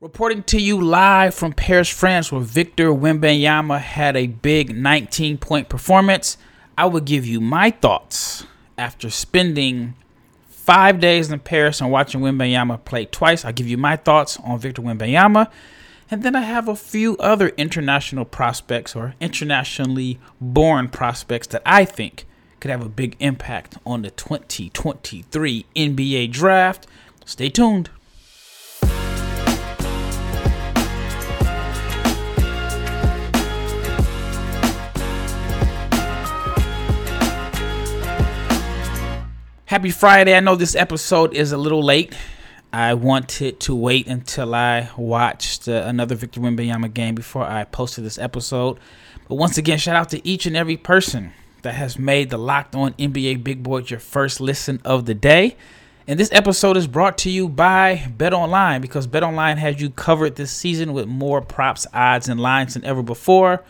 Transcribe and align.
Reporting 0.00 0.42
to 0.42 0.60
you 0.60 0.80
live 0.80 1.34
from 1.36 1.52
Paris, 1.52 1.88
France, 1.88 2.32
where 2.32 2.40
Victor 2.40 2.88
Wembanyama 2.88 3.80
had 3.80 4.16
a 4.16 4.26
big 4.26 4.76
19 4.76 5.38
point 5.38 5.68
performance. 5.68 6.36
I 6.76 6.86
will 6.86 7.00
give 7.00 7.24
you 7.24 7.40
my 7.40 7.70
thoughts 7.70 8.44
after 8.76 9.08
spending 9.08 9.94
five 10.48 10.98
days 10.98 11.30
in 11.30 11.38
Paris 11.38 11.80
and 11.80 11.92
watching 11.92 12.22
Wembanyama 12.22 12.84
play 12.84 13.04
twice. 13.06 13.44
I'll 13.44 13.52
give 13.52 13.68
you 13.68 13.78
my 13.78 13.94
thoughts 13.94 14.36
on 14.42 14.58
Victor 14.58 14.82
Wembanyama. 14.82 15.48
And 16.10 16.24
then 16.24 16.34
I 16.34 16.42
have 16.42 16.66
a 16.66 16.74
few 16.74 17.16
other 17.18 17.50
international 17.50 18.24
prospects 18.24 18.96
or 18.96 19.14
internationally 19.20 20.18
born 20.40 20.88
prospects 20.88 21.46
that 21.46 21.62
I 21.64 21.84
think 21.84 22.26
could 22.58 22.72
have 22.72 22.84
a 22.84 22.88
big 22.88 23.14
impact 23.20 23.78
on 23.86 24.02
the 24.02 24.10
2023 24.10 25.66
NBA 25.76 26.32
draft. 26.32 26.88
Stay 27.24 27.48
tuned. 27.48 27.90
Happy 39.74 39.90
Friday. 39.90 40.36
I 40.36 40.38
know 40.38 40.54
this 40.54 40.76
episode 40.76 41.34
is 41.34 41.50
a 41.50 41.56
little 41.56 41.82
late. 41.82 42.14
I 42.72 42.94
wanted 42.94 43.58
to 43.58 43.74
wait 43.74 44.06
until 44.06 44.54
I 44.54 44.88
watched 44.96 45.66
uh, 45.66 45.82
another 45.84 46.14
Victor 46.14 46.40
Wembanyama 46.40 46.94
game 46.94 47.16
before 47.16 47.42
I 47.42 47.64
posted 47.64 48.04
this 48.04 48.16
episode. 48.16 48.78
But 49.28 49.34
once 49.34 49.58
again, 49.58 49.78
shout 49.78 49.96
out 49.96 50.10
to 50.10 50.24
each 50.24 50.46
and 50.46 50.56
every 50.56 50.76
person 50.76 51.32
that 51.62 51.74
has 51.74 51.98
made 51.98 52.30
the 52.30 52.38
Locked 52.38 52.76
On 52.76 52.92
NBA 52.92 53.42
Big 53.42 53.64
Board 53.64 53.90
your 53.90 53.98
first 53.98 54.40
listen 54.40 54.80
of 54.84 55.06
the 55.06 55.14
day. 55.14 55.56
And 56.06 56.20
this 56.20 56.30
episode 56.30 56.76
is 56.76 56.86
brought 56.86 57.18
to 57.18 57.28
you 57.28 57.48
by 57.48 58.06
Bet 58.16 58.32
Online 58.32 58.80
because 58.80 59.08
Bet 59.08 59.24
Online 59.24 59.56
has 59.56 59.80
you 59.80 59.90
covered 59.90 60.36
this 60.36 60.52
season 60.52 60.92
with 60.92 61.08
more 61.08 61.40
props, 61.40 61.84
odds, 61.92 62.28
and 62.28 62.38
lines 62.38 62.74
than 62.74 62.84
ever 62.84 63.02
before. 63.02 63.64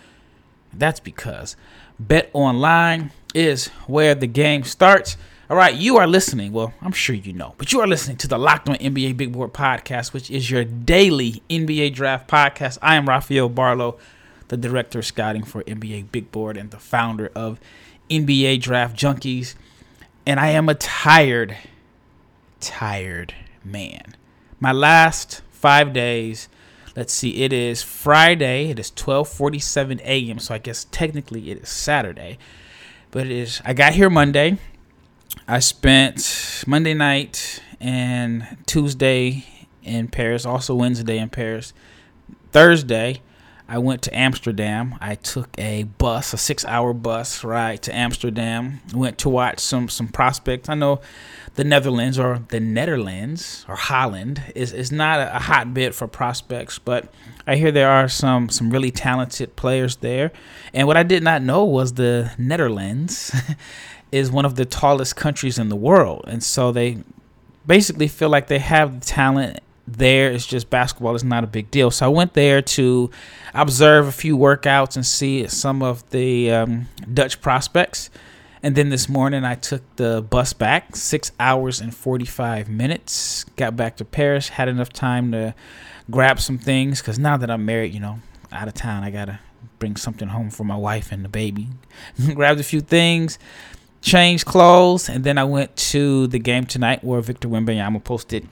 That's 0.70 1.00
because 1.00 1.56
Bet 1.98 2.28
Online 2.34 3.10
is 3.34 3.68
where 3.86 4.14
the 4.14 4.26
game 4.26 4.64
starts. 4.64 5.16
All 5.54 5.60
right, 5.60 5.76
you 5.76 5.98
are 5.98 6.06
listening. 6.08 6.50
Well, 6.50 6.74
I'm 6.82 6.90
sure 6.90 7.14
you 7.14 7.32
know, 7.32 7.54
but 7.58 7.72
you 7.72 7.80
are 7.80 7.86
listening 7.86 8.16
to 8.16 8.26
the 8.26 8.36
Locked 8.36 8.68
On 8.68 8.74
NBA 8.74 9.16
Big 9.16 9.30
Board 9.30 9.52
podcast, 9.52 10.12
which 10.12 10.28
is 10.28 10.50
your 10.50 10.64
daily 10.64 11.44
NBA 11.48 11.94
draft 11.94 12.28
podcast. 12.28 12.76
I 12.82 12.96
am 12.96 13.08
Rafael 13.08 13.48
Barlowe, 13.48 13.96
the 14.48 14.56
director 14.56 14.98
of 14.98 15.06
scouting 15.06 15.44
for 15.44 15.62
NBA 15.62 16.10
Big 16.10 16.32
Board 16.32 16.56
and 16.56 16.72
the 16.72 16.80
founder 16.80 17.30
of 17.36 17.60
NBA 18.10 18.62
Draft 18.62 18.96
Junkies. 18.96 19.54
And 20.26 20.40
I 20.40 20.48
am 20.48 20.68
a 20.68 20.74
tired, 20.74 21.56
tired 22.58 23.32
man. 23.62 24.16
My 24.58 24.72
last 24.72 25.42
five 25.52 25.92
days, 25.92 26.48
let's 26.96 27.12
see, 27.12 27.44
it 27.44 27.52
is 27.52 27.80
Friday. 27.80 28.70
It 28.70 28.80
is 28.80 28.90
12:47 28.90 30.00
a.m. 30.00 30.40
So 30.40 30.52
I 30.52 30.58
guess 30.58 30.86
technically 30.90 31.52
it 31.52 31.58
is 31.58 31.68
Saturday, 31.68 32.38
but 33.12 33.26
it 33.26 33.30
is. 33.30 33.62
I 33.64 33.72
got 33.72 33.92
here 33.92 34.10
Monday. 34.10 34.58
I 35.46 35.58
spent 35.58 36.64
Monday 36.66 36.94
night 36.94 37.62
and 37.80 38.56
Tuesday 38.66 39.44
in 39.82 40.08
Paris, 40.08 40.46
also 40.46 40.74
Wednesday 40.74 41.18
in 41.18 41.28
Paris. 41.28 41.72
Thursday, 42.52 43.20
I 43.68 43.78
went 43.78 44.02
to 44.02 44.16
Amsterdam. 44.16 44.96
I 45.00 45.14
took 45.14 45.48
a 45.58 45.84
bus, 45.84 46.34
a 46.34 46.36
six-hour 46.36 46.92
bus 46.92 47.42
ride 47.44 47.82
to 47.82 47.94
Amsterdam. 47.94 48.80
Went 48.92 49.16
to 49.18 49.30
watch 49.30 49.58
some 49.58 49.88
some 49.88 50.08
prospects. 50.08 50.68
I 50.68 50.74
know 50.74 51.00
the 51.54 51.64
Netherlands 51.64 52.18
or 52.18 52.40
the 52.48 52.60
Netherlands 52.60 53.64
or 53.68 53.76
Holland 53.76 54.42
is, 54.54 54.72
is 54.72 54.92
not 54.92 55.20
a, 55.20 55.38
hotbed 55.38 55.94
for 55.94 56.06
prospects, 56.06 56.78
but 56.78 57.12
I 57.46 57.56
hear 57.56 57.72
there 57.72 57.90
are 57.90 58.08
some 58.08 58.50
some 58.50 58.68
really 58.70 58.90
talented 58.90 59.56
players 59.56 59.96
there. 59.96 60.30
And 60.74 60.86
what 60.86 60.98
I 60.98 61.02
did 61.02 61.22
not 61.22 61.42
know 61.42 61.64
was 61.64 61.94
the 61.94 62.32
Netherlands 62.36 63.34
is 64.14 64.30
one 64.30 64.44
of 64.44 64.54
the 64.54 64.64
tallest 64.64 65.16
countries 65.16 65.58
in 65.58 65.68
the 65.68 65.76
world, 65.76 66.24
and 66.28 66.42
so 66.42 66.70
they 66.70 66.98
basically 67.66 68.08
feel 68.08 68.28
like 68.28 68.46
they 68.46 68.60
have 68.60 69.00
the 69.00 69.06
talent 69.06 69.60
there. 69.86 70.30
It's 70.30 70.46
just 70.46 70.70
basketball 70.70 71.14
is 71.14 71.24
not 71.24 71.44
a 71.44 71.46
big 71.46 71.70
deal. 71.70 71.90
So 71.90 72.06
I 72.06 72.08
went 72.08 72.34
there 72.34 72.62
to 72.62 73.10
observe 73.52 74.06
a 74.06 74.12
few 74.12 74.36
workouts 74.36 74.96
and 74.96 75.04
see 75.04 75.46
some 75.48 75.82
of 75.82 76.08
the 76.10 76.50
um, 76.50 76.88
Dutch 77.12 77.40
prospects. 77.40 78.10
And 78.62 78.76
then 78.76 78.88
this 78.88 79.08
morning 79.08 79.44
I 79.44 79.56
took 79.56 79.82
the 79.96 80.22
bus 80.22 80.54
back, 80.54 80.96
six 80.96 81.32
hours 81.38 81.80
and 81.80 81.94
45 81.94 82.68
minutes. 82.68 83.44
Got 83.56 83.76
back 83.76 83.96
to 83.98 84.04
Paris, 84.04 84.48
had 84.50 84.68
enough 84.68 84.90
time 84.90 85.32
to 85.32 85.54
grab 86.10 86.40
some 86.40 86.58
things 86.58 87.00
because 87.00 87.18
now 87.18 87.36
that 87.36 87.50
I'm 87.50 87.66
married, 87.66 87.92
you 87.92 88.00
know, 88.00 88.20
out 88.52 88.68
of 88.68 88.74
town, 88.74 89.04
I 89.04 89.10
got 89.10 89.26
to 89.26 89.38
bring 89.78 89.96
something 89.96 90.28
home 90.28 90.48
for 90.48 90.64
my 90.64 90.76
wife 90.76 91.12
and 91.12 91.24
the 91.24 91.28
baby. 91.28 91.68
Grabbed 92.34 92.60
a 92.60 92.64
few 92.64 92.80
things, 92.80 93.38
changed 94.04 94.44
clothes, 94.44 95.08
and 95.08 95.24
then 95.24 95.38
I 95.38 95.44
went 95.44 95.74
to 95.76 96.26
the 96.26 96.38
game 96.38 96.66
tonight 96.66 97.02
where 97.02 97.22
Victor 97.22 97.48
Wembanyama 97.48 98.04
posted 98.04 98.46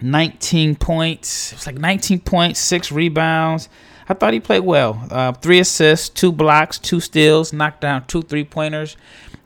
19 0.00 0.76
points. 0.76 1.52
It 1.52 1.56
was 1.56 1.66
like 1.66 1.76
19 1.76 2.20
points, 2.20 2.58
six 2.58 2.90
rebounds. 2.90 3.68
I 4.08 4.14
thought 4.14 4.32
he 4.32 4.40
played 4.40 4.60
well. 4.60 5.06
Uh, 5.10 5.32
three 5.32 5.60
assists, 5.60 6.08
two 6.08 6.32
blocks, 6.32 6.78
two 6.78 6.98
steals, 6.98 7.52
knocked 7.52 7.82
down 7.82 8.06
two 8.06 8.22
three 8.22 8.42
pointers, 8.42 8.96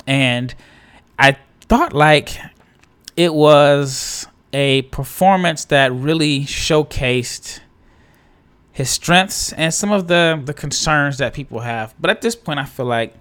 and 0.06 0.54
I 1.18 1.36
thought 1.62 1.92
like 1.92 2.38
it 3.16 3.34
was 3.34 4.26
a 4.52 4.82
performance 4.82 5.64
that 5.66 5.92
really 5.92 6.42
showcased 6.42 7.60
his 8.72 8.88
strengths 8.88 9.52
and 9.52 9.74
some 9.74 9.90
of 9.90 10.06
the 10.06 10.40
the 10.42 10.54
concerns 10.54 11.18
that 11.18 11.34
people 11.34 11.60
have. 11.60 11.92
But 12.00 12.10
at 12.10 12.22
this 12.22 12.36
point, 12.36 12.60
I 12.60 12.64
feel 12.64 12.86
like 12.86 13.14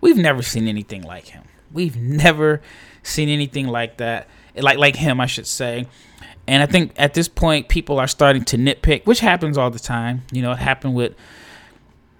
we've 0.00 0.18
never 0.18 0.42
seen 0.42 0.66
anything 0.68 1.02
like 1.02 1.28
him. 1.28 1.41
We've 1.72 1.96
never 1.96 2.60
seen 3.02 3.28
anything 3.28 3.66
like 3.66 3.98
that, 3.98 4.28
like 4.56 4.78
like 4.78 4.96
him, 4.96 5.20
I 5.20 5.26
should 5.26 5.46
say. 5.46 5.86
And 6.46 6.62
I 6.62 6.66
think 6.66 6.92
at 6.96 7.14
this 7.14 7.28
point, 7.28 7.68
people 7.68 7.98
are 7.98 8.08
starting 8.08 8.44
to 8.46 8.56
nitpick, 8.56 9.06
which 9.06 9.20
happens 9.20 9.56
all 9.56 9.70
the 9.70 9.78
time. 9.78 10.22
You 10.32 10.42
know, 10.42 10.52
it 10.52 10.58
happened 10.58 10.94
with 10.94 11.14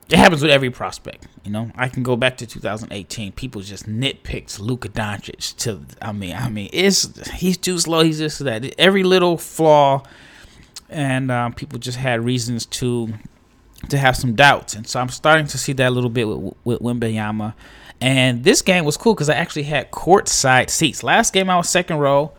it 0.08 0.18
happens 0.18 0.42
with 0.42 0.50
every 0.50 0.70
prospect. 0.70 1.26
You 1.42 1.50
know, 1.50 1.70
I 1.74 1.88
can 1.88 2.02
go 2.02 2.16
back 2.16 2.36
to 2.38 2.46
2018. 2.46 3.32
People 3.32 3.62
just 3.62 3.88
nitpicked 3.88 4.60
Luka 4.60 4.88
Doncic 4.88 5.56
to. 5.58 5.80
I 6.00 6.12
mean, 6.12 6.36
I 6.36 6.50
mean, 6.50 6.68
it's 6.72 7.30
he's 7.30 7.56
too 7.56 7.78
slow. 7.78 8.04
He's 8.04 8.18
this 8.18 8.38
that. 8.38 8.74
Every 8.78 9.02
little 9.02 9.38
flaw, 9.38 10.02
and 10.88 11.30
um, 11.30 11.54
people 11.54 11.78
just 11.78 11.98
had 11.98 12.24
reasons 12.24 12.66
to 12.66 13.14
to 13.88 13.98
have 13.98 14.16
some 14.16 14.34
doubts. 14.34 14.74
And 14.74 14.86
so 14.86 15.00
I'm 15.00 15.08
starting 15.08 15.46
to 15.46 15.58
see 15.58 15.72
that 15.72 15.88
a 15.88 15.91
little 15.91 16.10
bit 16.10 16.28
with 16.28 16.54
with 16.64 16.80
Wembanyama. 16.80 17.54
And 18.02 18.42
this 18.42 18.62
game 18.62 18.84
was 18.84 18.96
cool 18.96 19.14
because 19.14 19.28
I 19.28 19.34
actually 19.34 19.62
had 19.62 19.92
courtside 19.92 20.70
seats. 20.70 21.04
Last 21.04 21.32
game 21.32 21.48
I 21.48 21.56
was 21.56 21.68
second 21.68 21.98
row. 21.98 22.32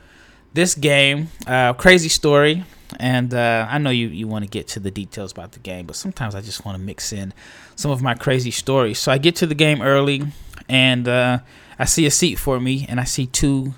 This 0.53 0.75
game, 0.75 1.29
uh, 1.47 1.71
crazy 1.71 2.09
story. 2.09 2.65
And 2.99 3.33
uh, 3.33 3.65
I 3.69 3.77
know 3.77 3.89
you, 3.89 4.09
you 4.09 4.27
want 4.27 4.43
to 4.43 4.49
get 4.49 4.67
to 4.69 4.81
the 4.81 4.91
details 4.91 5.31
about 5.31 5.53
the 5.53 5.59
game, 5.59 5.85
but 5.85 5.95
sometimes 5.95 6.35
I 6.35 6.41
just 6.41 6.65
want 6.65 6.77
to 6.77 6.83
mix 6.83 7.13
in 7.13 7.33
some 7.77 7.91
of 7.91 8.01
my 8.01 8.13
crazy 8.13 8.51
stories. 8.51 8.99
So 8.99 9.09
I 9.09 9.17
get 9.17 9.37
to 9.37 9.47
the 9.47 9.55
game 9.55 9.81
early, 9.81 10.23
and 10.67 11.07
uh, 11.07 11.39
I 11.79 11.85
see 11.85 12.05
a 12.05 12.11
seat 12.11 12.35
for 12.35 12.59
me, 12.59 12.85
and 12.89 12.99
I 12.99 13.05
see 13.05 13.25
two 13.25 13.73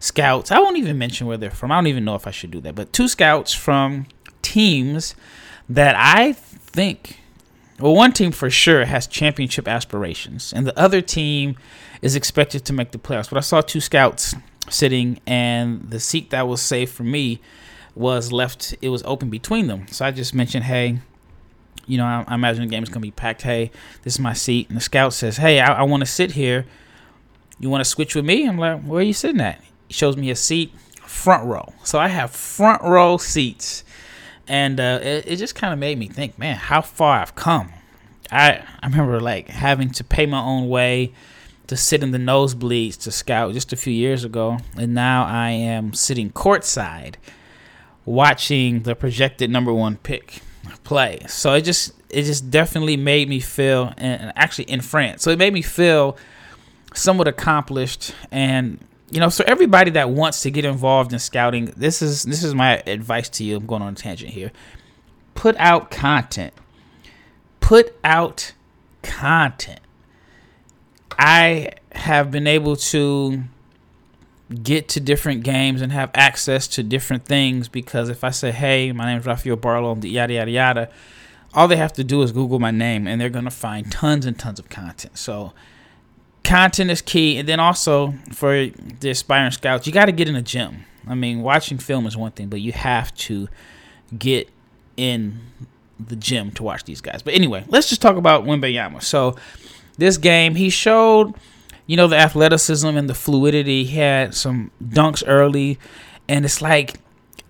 scouts. 0.00 0.50
I 0.50 0.58
won't 0.58 0.76
even 0.76 0.98
mention 0.98 1.28
where 1.28 1.36
they're 1.36 1.52
from. 1.52 1.70
I 1.70 1.76
don't 1.76 1.86
even 1.86 2.04
know 2.04 2.16
if 2.16 2.26
I 2.26 2.32
should 2.32 2.50
do 2.50 2.60
that, 2.62 2.74
but 2.74 2.92
two 2.92 3.06
scouts 3.06 3.54
from 3.54 4.06
teams 4.42 5.14
that 5.68 5.94
I 5.96 6.32
think 6.32 7.20
well, 7.78 7.94
one 7.94 8.12
team 8.12 8.32
for 8.32 8.50
sure 8.50 8.84
has 8.84 9.06
championship 9.06 9.68
aspirations, 9.68 10.52
and 10.52 10.66
the 10.66 10.78
other 10.78 11.00
team 11.00 11.56
is 12.02 12.16
expected 12.16 12.64
to 12.64 12.72
make 12.72 12.90
the 12.90 12.98
playoffs. 12.98 13.30
But 13.30 13.38
I 13.38 13.40
saw 13.40 13.60
two 13.60 13.80
scouts 13.80 14.34
sitting, 14.68 15.20
and 15.26 15.90
the 15.90 16.00
seat 16.00 16.30
that 16.30 16.48
was 16.48 16.60
saved 16.60 16.92
for 16.92 17.04
me 17.04 17.40
was 17.94 18.32
left. 18.32 18.74
It 18.82 18.88
was 18.88 19.02
open 19.04 19.30
between 19.30 19.68
them. 19.68 19.86
So 19.88 20.04
I 20.04 20.10
just 20.10 20.34
mentioned, 20.34 20.64
hey, 20.64 20.98
you 21.86 21.98
know, 21.98 22.04
I, 22.04 22.24
I 22.26 22.34
imagine 22.34 22.62
the 22.62 22.70
game 22.70 22.82
is 22.82 22.88
gonna 22.88 23.00
be 23.00 23.10
packed. 23.10 23.42
Hey, 23.42 23.70
this 24.02 24.14
is 24.14 24.20
my 24.20 24.32
seat, 24.32 24.68
and 24.68 24.76
the 24.76 24.82
scout 24.82 25.12
says, 25.12 25.36
hey, 25.36 25.60
I, 25.60 25.80
I 25.80 25.82
want 25.82 26.00
to 26.00 26.06
sit 26.06 26.32
here. 26.32 26.66
You 27.60 27.70
want 27.70 27.80
to 27.82 27.90
switch 27.90 28.14
with 28.14 28.24
me? 28.24 28.46
I'm 28.46 28.58
like, 28.58 28.82
where 28.82 29.00
are 29.00 29.02
you 29.02 29.12
sitting 29.12 29.40
at? 29.40 29.60
He 29.88 29.94
shows 29.94 30.16
me 30.16 30.30
a 30.30 30.36
seat, 30.36 30.72
front 31.02 31.46
row. 31.46 31.72
So 31.82 31.98
I 31.98 32.08
have 32.08 32.30
front 32.30 32.82
row 32.82 33.16
seats 33.16 33.82
and 34.48 34.80
uh, 34.80 35.00
it, 35.02 35.24
it 35.26 35.36
just 35.36 35.54
kind 35.54 35.72
of 35.72 35.78
made 35.78 35.98
me 35.98 36.08
think, 36.08 36.38
man, 36.38 36.56
how 36.56 36.80
far 36.80 37.20
I've 37.20 37.34
come. 37.34 37.72
I 38.30 38.62
I 38.82 38.86
remember 38.86 39.20
like 39.20 39.48
having 39.48 39.90
to 39.90 40.04
pay 40.04 40.26
my 40.26 40.40
own 40.40 40.68
way 40.68 41.12
to 41.66 41.76
sit 41.76 42.02
in 42.02 42.12
the 42.12 42.18
nosebleeds 42.18 42.98
to 43.02 43.10
scout 43.10 43.52
just 43.52 43.72
a 43.72 43.76
few 43.76 43.92
years 43.92 44.24
ago, 44.24 44.58
and 44.76 44.94
now 44.94 45.24
I 45.24 45.50
am 45.50 45.92
sitting 45.92 46.30
courtside, 46.30 47.16
watching 48.04 48.82
the 48.82 48.94
projected 48.94 49.50
number 49.50 49.72
one 49.72 49.96
pick 49.96 50.40
play. 50.84 51.20
So 51.28 51.54
it 51.54 51.62
just 51.62 51.92
it 52.10 52.22
just 52.22 52.50
definitely 52.50 52.96
made 52.96 53.28
me 53.28 53.40
feel, 53.40 53.92
and 53.96 54.32
actually 54.34 54.64
in 54.64 54.80
France, 54.80 55.22
so 55.22 55.30
it 55.30 55.38
made 55.38 55.52
me 55.52 55.62
feel 55.62 56.16
somewhat 56.94 57.28
accomplished 57.28 58.14
and 58.30 58.78
you 59.10 59.20
know, 59.20 59.28
so 59.28 59.44
everybody 59.46 59.90
that 59.92 60.10
wants 60.10 60.42
to 60.42 60.50
get 60.50 60.64
involved 60.64 61.12
in 61.12 61.18
scouting, 61.18 61.72
this 61.76 62.02
is 62.02 62.24
this 62.24 62.42
is 62.42 62.54
my 62.54 62.82
advice 62.86 63.28
to 63.30 63.44
you. 63.44 63.56
I'm 63.56 63.66
going 63.66 63.82
on 63.82 63.92
a 63.92 63.96
tangent 63.96 64.32
here. 64.32 64.52
put 65.34 65.56
out 65.58 65.90
content. 65.90 66.52
Put 67.60 67.96
out 68.04 68.52
content. 69.02 69.80
I 71.18 71.72
have 71.92 72.30
been 72.30 72.46
able 72.46 72.76
to 72.76 73.42
get 74.62 74.88
to 74.88 75.00
different 75.00 75.42
games 75.42 75.82
and 75.82 75.92
have 75.92 76.10
access 76.14 76.66
to 76.68 76.82
different 76.82 77.24
things 77.24 77.68
because 77.68 78.08
if 78.08 78.24
I 78.24 78.30
say, 78.30 78.50
hey, 78.50 78.92
my 78.92 79.06
name 79.06 79.18
is 79.18 79.26
Rafael 79.26 79.56
Barlowe, 79.56 79.92
and 79.92 80.04
yada, 80.04 80.34
yada, 80.34 80.50
yada, 80.50 80.90
all 81.54 81.68
they 81.68 81.76
have 81.76 81.92
to 81.94 82.04
do 82.04 82.22
is 82.22 82.32
Google 82.32 82.58
my 82.58 82.70
name 82.70 83.06
and 83.06 83.20
they're 83.20 83.28
going 83.30 83.44
to 83.44 83.50
find 83.50 83.90
tons 83.90 84.26
and 84.26 84.38
tons 84.38 84.58
of 84.58 84.68
content. 84.68 85.18
So, 85.18 85.52
content 86.44 86.90
is 86.90 87.02
key. 87.02 87.38
And 87.38 87.48
then 87.48 87.60
also 87.60 88.14
for 88.32 88.66
the 89.00 89.10
aspiring 89.10 89.52
scouts, 89.52 89.86
you 89.86 89.92
got 89.92 90.06
to 90.06 90.12
get 90.12 90.28
in 90.28 90.36
a 90.36 90.42
gym. 90.42 90.84
I 91.06 91.14
mean, 91.14 91.42
watching 91.42 91.78
film 91.78 92.06
is 92.06 92.16
one 92.16 92.32
thing, 92.32 92.48
but 92.48 92.60
you 92.60 92.72
have 92.72 93.14
to 93.16 93.48
get 94.16 94.48
in 94.96 95.40
the 95.98 96.16
gym 96.16 96.50
to 96.52 96.62
watch 96.62 96.84
these 96.84 97.00
guys. 97.00 97.22
But 97.22 97.34
anyway, 97.34 97.64
let's 97.68 97.88
just 97.88 98.02
talk 98.02 98.16
about 98.16 98.44
Wembanyama. 98.44 99.02
So, 99.02 99.36
this 99.96 100.16
game, 100.16 100.54
he 100.54 100.70
showed 100.70 101.34
you 101.88 101.96
know, 101.96 102.06
the 102.06 102.16
athleticism 102.16 102.86
and 102.86 103.08
the 103.08 103.14
fluidity. 103.14 103.82
He 103.84 103.96
had 103.96 104.34
some 104.34 104.70
dunks 104.80 105.24
early, 105.26 105.78
and 106.28 106.44
it's 106.44 106.62
like 106.62 107.00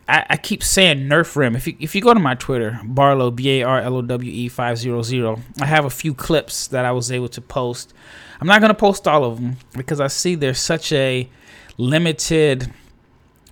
I, 0.09 0.25
I, 0.31 0.37
keep 0.39 0.63
saying 0.63 1.01
Nerf 1.01 1.37
rim. 1.37 1.55
If 1.55 1.67
you 1.67 1.77
if 1.79 1.95
you 1.95 2.01
go 2.01 2.15
to 2.15 2.21
my 2.21 2.35
Twitter, 2.35 2.81
Barlowe 2.83 3.35
B 3.35 3.61
A 3.61 3.63
R 3.65 3.81
L 3.81 3.97
O 3.97 4.03
W 4.03 4.33
E 4.33 4.49
five 4.49 4.79
zero 4.79 5.03
zero, 5.03 5.41
I 5.61 5.67
have 5.67 5.85
a 5.85 5.91
few 5.91 6.15
clips 6.15 6.67
that 6.69 6.87
I 6.87 6.93
was 6.93 7.13
able 7.13 7.29
to 7.29 7.41
post. 7.43 7.93
I'm 8.41 8.47
not 8.47 8.61
gonna 8.63 8.75
post 8.75 9.07
all 9.07 9.25
of 9.25 9.37
them 9.37 9.57
because 9.75 10.01
I 10.01 10.07
see 10.07 10.35
there's 10.35 10.59
such 10.59 10.93
a 10.93 11.29
limited 11.77 12.73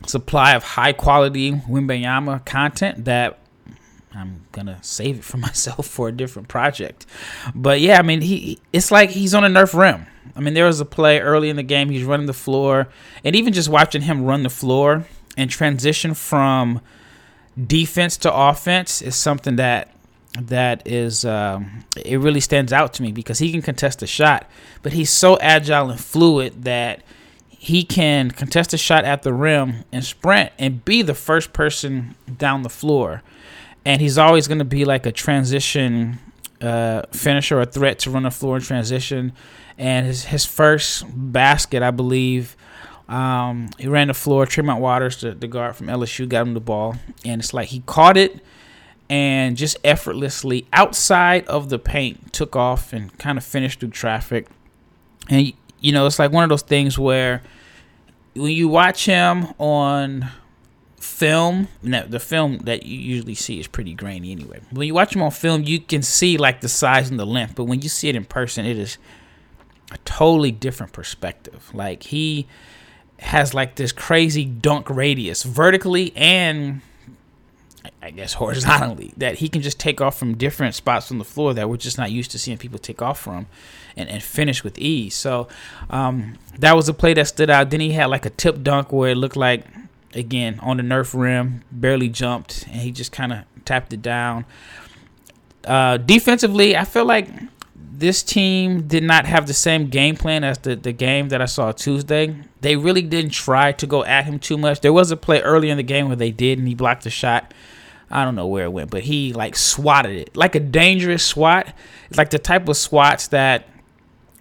supply 0.07 0.55
of 0.55 0.63
high 0.63 0.93
quality 0.93 1.53
Wembanyama 1.53 2.45
content 2.47 3.05
that 3.05 3.39
I'm 4.15 4.47
gonna 4.53 4.79
save 4.83 5.19
it 5.19 5.25
for 5.25 5.37
myself 5.49 5.87
for 5.87 6.09
a 6.09 6.13
different 6.13 6.49
project. 6.49 7.05
But 7.55 7.81
yeah, 7.81 7.99
I 7.99 8.03
mean, 8.03 8.23
he 8.23 8.59
it's 8.73 8.91
like 8.91 9.11
he's 9.11 9.35
on 9.35 9.45
a 9.45 9.49
Nerf 9.49 9.79
rim. 9.79 10.07
I 10.35 10.41
mean, 10.41 10.55
there 10.55 10.65
was 10.65 10.81
a 10.81 10.87
play 10.87 11.21
early 11.21 11.51
in 11.51 11.57
the 11.57 11.63
game. 11.63 11.91
He's 11.91 12.05
running 12.05 12.27
the 12.27 12.33
floor, 12.33 12.89
and 13.25 13.37
even 13.37 13.53
just 13.53 13.69
watching 13.69 14.03
him 14.03 14.25
run 14.25 14.43
the 14.43 14.51
floor 14.51 15.07
and 15.37 15.51
transition 15.51 16.15
from 16.15 16.81
defense 17.67 18.17
to 18.19 18.33
offense 18.33 19.03
is 19.03 19.15
something 19.15 19.57
that 19.57 19.93
that 20.41 20.87
is 20.87 21.25
um, 21.25 21.85
it 22.05 22.19
really 22.19 22.41
stands 22.41 22.73
out 22.73 22.93
to 22.95 23.03
me 23.03 23.11
because 23.11 23.39
he 23.39 23.51
can 23.51 23.63
contest 23.63 24.03
a 24.03 24.07
shot, 24.07 24.49
but 24.83 24.93
he's 24.93 25.11
so 25.11 25.39
agile 25.39 25.91
and 25.91 25.99
fluid 25.99 26.65
that 26.65 27.03
he 27.49 27.83
can 27.83 28.31
contest 28.31 28.75
a 28.75 28.79
shot 28.79 29.05
at 29.05 29.23
the 29.23 29.33
rim 29.33 29.85
and 29.91 30.05
sprint 30.05 30.53
and 30.59 30.85
be 30.85 31.01
the 31.01 31.15
first 31.15 31.53
person 31.53 32.15
down 32.37 32.63
the 32.63 32.69
floor. 32.69 33.23
And 33.85 34.03
he's 34.03 34.19
always 34.19 34.47
going 34.47 34.59
to 34.59 34.65
be 34.65 34.85
like 34.85 35.07
a 35.07 35.13
transition 35.13 36.19
uh, 36.61 37.03
finisher 37.13 37.59
or 37.61 37.65
threat 37.65 37.99
to 38.01 38.11
run 38.11 38.25
the 38.25 38.31
floor 38.31 38.57
in 38.57 38.63
transition 38.63 39.33
and 39.79 40.07
his 40.07 40.27
his 40.27 40.45
first 40.45 41.05
basket, 41.09 41.83
I 41.83 41.91
believe, 41.91 42.57
um, 43.09 43.71
he 43.79 43.87
ran 43.87 44.09
the 44.09 44.15
floor. 44.15 44.47
Tremont 44.47 44.81
Waters, 44.81 45.21
the, 45.21 45.33
the 45.33 45.47
guard 45.47 45.77
from 45.77 45.87
LSU, 45.87 46.29
got 46.29 46.47
him 46.47 46.55
the 46.55 46.61
ball, 46.61 46.97
and 47.25 47.41
it's 47.41 47.55
like 47.55 47.69
he 47.69 47.81
caught 47.87 48.17
it 48.17 48.41
and 49.09 49.57
just 49.57 49.77
effortlessly 49.85 50.67
outside 50.73 51.47
of 51.47 51.69
the 51.69 51.79
paint 51.79 52.33
took 52.33 52.57
off 52.57 52.93
and 52.93 53.17
kind 53.19 53.39
of 53.39 53.45
finished 53.45 53.81
through 53.81 53.91
traffic. 53.91 54.49
And 55.29 55.53
you 55.81 55.93
know, 55.93 56.07
it's 56.07 56.19
like 56.19 56.33
one 56.33 56.45
of 56.45 56.51
those 56.51 56.63
things 56.63 56.99
where 56.99 57.43
when 58.35 58.53
you 58.53 58.69
watch 58.69 59.07
him 59.07 59.47
on 59.59 60.29
film, 60.99 61.69
the 61.83 62.19
film 62.21 62.59
that 62.59 62.85
you 62.85 62.99
usually 62.99 63.35
see 63.35 63.61
is 63.61 63.69
pretty 63.69 63.95
grainy 63.95 64.33
anyway. 64.33 64.61
When 64.71 64.87
you 64.87 64.95
watch 64.95 65.15
him 65.15 65.23
on 65.23 65.31
film, 65.31 65.63
you 65.63 65.79
can 65.79 66.03
see 66.03 66.37
like 66.37 66.61
the 66.61 66.69
size 66.69 67.09
and 67.09 67.19
the 67.19 67.27
length, 67.27 67.55
but 67.55 67.65
when 67.65 67.83
you 67.83 67.89
see 67.89 68.09
it 68.09 68.17
in 68.17 68.25
person, 68.25 68.67
it 68.67 68.79
is 68.79 68.99
a 69.93 69.99
totally 69.99 70.51
different 70.51 70.93
perspective. 70.93 71.71
Like 71.73 72.03
he 72.05 72.49
has 73.19 73.55
like 73.55 73.77
this 73.77 73.93
crazy 73.93 74.45
dunk 74.45 74.91
radius 74.91 75.43
vertically 75.43 76.13
and 76.15 76.81
I 78.03 78.11
guess 78.11 78.35
horizontally 78.35 79.13
that 79.17 79.37
he 79.37 79.49
can 79.49 79.63
just 79.63 79.81
take 79.81 80.01
off 80.01 80.19
from 80.19 80.37
different 80.37 80.75
spots 80.75 81.11
on 81.11 81.19
the 81.19 81.25
floor 81.25 81.55
that 81.55 81.69
we're 81.69 81.77
just 81.77 81.99
not 81.99 82.11
used 82.11 82.31
to 82.33 82.39
seeing 82.39 82.59
people 82.59 82.79
take 82.79 83.03
off 83.03 83.19
from 83.19 83.47
and, 83.97 84.09
and 84.09 84.23
finish 84.23 84.63
with 84.63 84.79
ease. 84.79 85.15
So 85.15 85.49
um, 85.91 86.39
that 86.59 86.77
was 86.77 86.89
a 86.89 86.95
play 86.95 87.15
that 87.15 87.27
stood 87.27 87.51
out. 87.51 87.71
Then 87.71 87.81
he 87.81 87.93
had 87.93 88.07
like 88.07 88.27
a 88.27 88.31
tip 88.31 88.63
dunk 88.63 88.93
where 88.93 89.11
it 89.11 89.17
looked 89.17 89.37
like 89.37 89.65
again 90.15 90.59
on 90.63 90.77
the 90.77 90.83
Nerf 90.83 91.19
rim, 91.19 91.63
barely 91.73 92.09
jumped, 92.09 92.65
and 92.69 92.77
he 92.77 92.93
just 92.93 93.13
kind 93.13 93.33
of 93.33 93.41
tapped 93.65 93.93
it 93.93 94.03
down. 94.03 94.45
Uh, 95.65 95.97
defensively, 95.97 96.77
I 96.77 96.85
feel 96.85 97.05
like 97.05 97.29
this 97.99 98.23
team 98.23 98.87
did 98.87 99.03
not 99.03 99.27
have 99.27 99.47
the 99.47 99.55
same 99.55 99.89
game 99.89 100.17
plan 100.17 100.45
as 100.45 100.59
the, 100.59 100.77
the 100.77 100.93
game 100.93 101.29
that 101.31 101.41
I 101.41 101.47
saw 101.47 101.73
Tuesday. 101.73 102.37
They 102.61 102.77
really 102.77 103.03
didn't 103.03 103.31
try 103.31 103.73
to 103.73 103.87
go 103.87 104.05
at 104.05 104.25
him 104.25 104.39
too 104.39 104.59
much. 104.59 104.81
There 104.81 104.93
was 104.93 105.11
a 105.11 105.17
play 105.17 105.41
early 105.41 105.71
in 105.71 105.77
the 105.77 105.83
game 105.83 106.09
where 106.09 106.17
they 106.17 106.31
did, 106.31 106.59
and 106.59 106.69
he 106.69 106.75
blocked 106.75 107.05
the 107.05 107.11
shot. 107.11 107.55
I 108.11 108.25
don't 108.25 108.35
know 108.35 108.47
where 108.47 108.65
it 108.65 108.73
went, 108.73 108.91
but 108.91 109.03
he 109.03 109.33
like 109.33 109.57
swatted 109.57 110.17
it 110.17 110.37
like 110.37 110.55
a 110.55 110.61
dangerous 110.61 111.25
swat. 111.25 111.73
It's 112.09 112.19
like 112.19 112.31
the 112.31 112.39
type 112.39 112.69
of 112.69 112.77
swats 112.77 113.29
that 113.29 113.67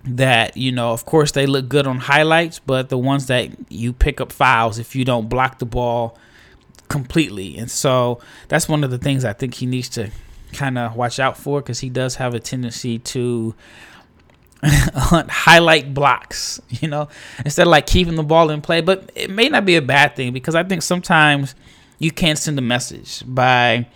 that 0.04 0.56
you 0.56 0.72
know, 0.72 0.92
of 0.92 1.06
course, 1.06 1.31
they 1.31 1.48
look 1.48 1.68
good 1.68 1.88
on 1.88 1.98
highlights, 1.98 2.60
but 2.60 2.90
the 2.90 2.98
ones 2.98 3.25
that 3.28 3.50
you 3.72 3.92
pick 3.94 4.22
up 4.22 4.31
fouls 4.31 4.78
if 4.78 4.96
you 4.96 5.04
don't 5.04 5.30
block 5.30 5.60
the 5.60 5.66
ball 5.66 6.18
completely. 6.90 7.58
And 7.58 7.72
so 7.72 8.19
that's 8.48 8.69
one 8.69 8.84
of 8.84 8.92
the 8.92 9.00
things 9.00 9.25
I 9.25 9.34
think 9.34 9.56
he 9.56 9.66
needs 9.66 9.90
to 9.90 10.12
kind 10.56 10.78
of 10.78 10.96
watch 10.96 11.19
out 11.19 11.38
for 11.38 11.62
because 11.62 11.80
he 11.80 11.90
does 11.90 12.16
have 12.16 12.34
a 12.34 12.40
tendency 12.40 13.00
to 13.00 13.54
highlight 14.63 15.94
blocks, 15.94 16.62
you 16.69 16.88
know, 16.88 17.07
instead 17.44 17.68
of 17.68 17.72
like 17.72 17.86
keeping 17.86 18.16
the 18.16 18.24
ball 18.24 18.50
in 18.50 18.62
play. 18.62 18.81
But 18.81 19.12
it 19.16 19.30
may 19.30 19.50
not 19.50 19.66
be 19.66 19.75
a 19.75 19.81
bad 19.81 20.16
thing 20.16 20.34
because 20.34 20.56
I 20.56 20.63
think 20.63 20.81
sometimes 20.81 21.56
you 22.00 22.12
can 22.12 22.36
send 22.36 22.57
a 22.57 22.62
message 22.62 23.24
by 23.25 23.88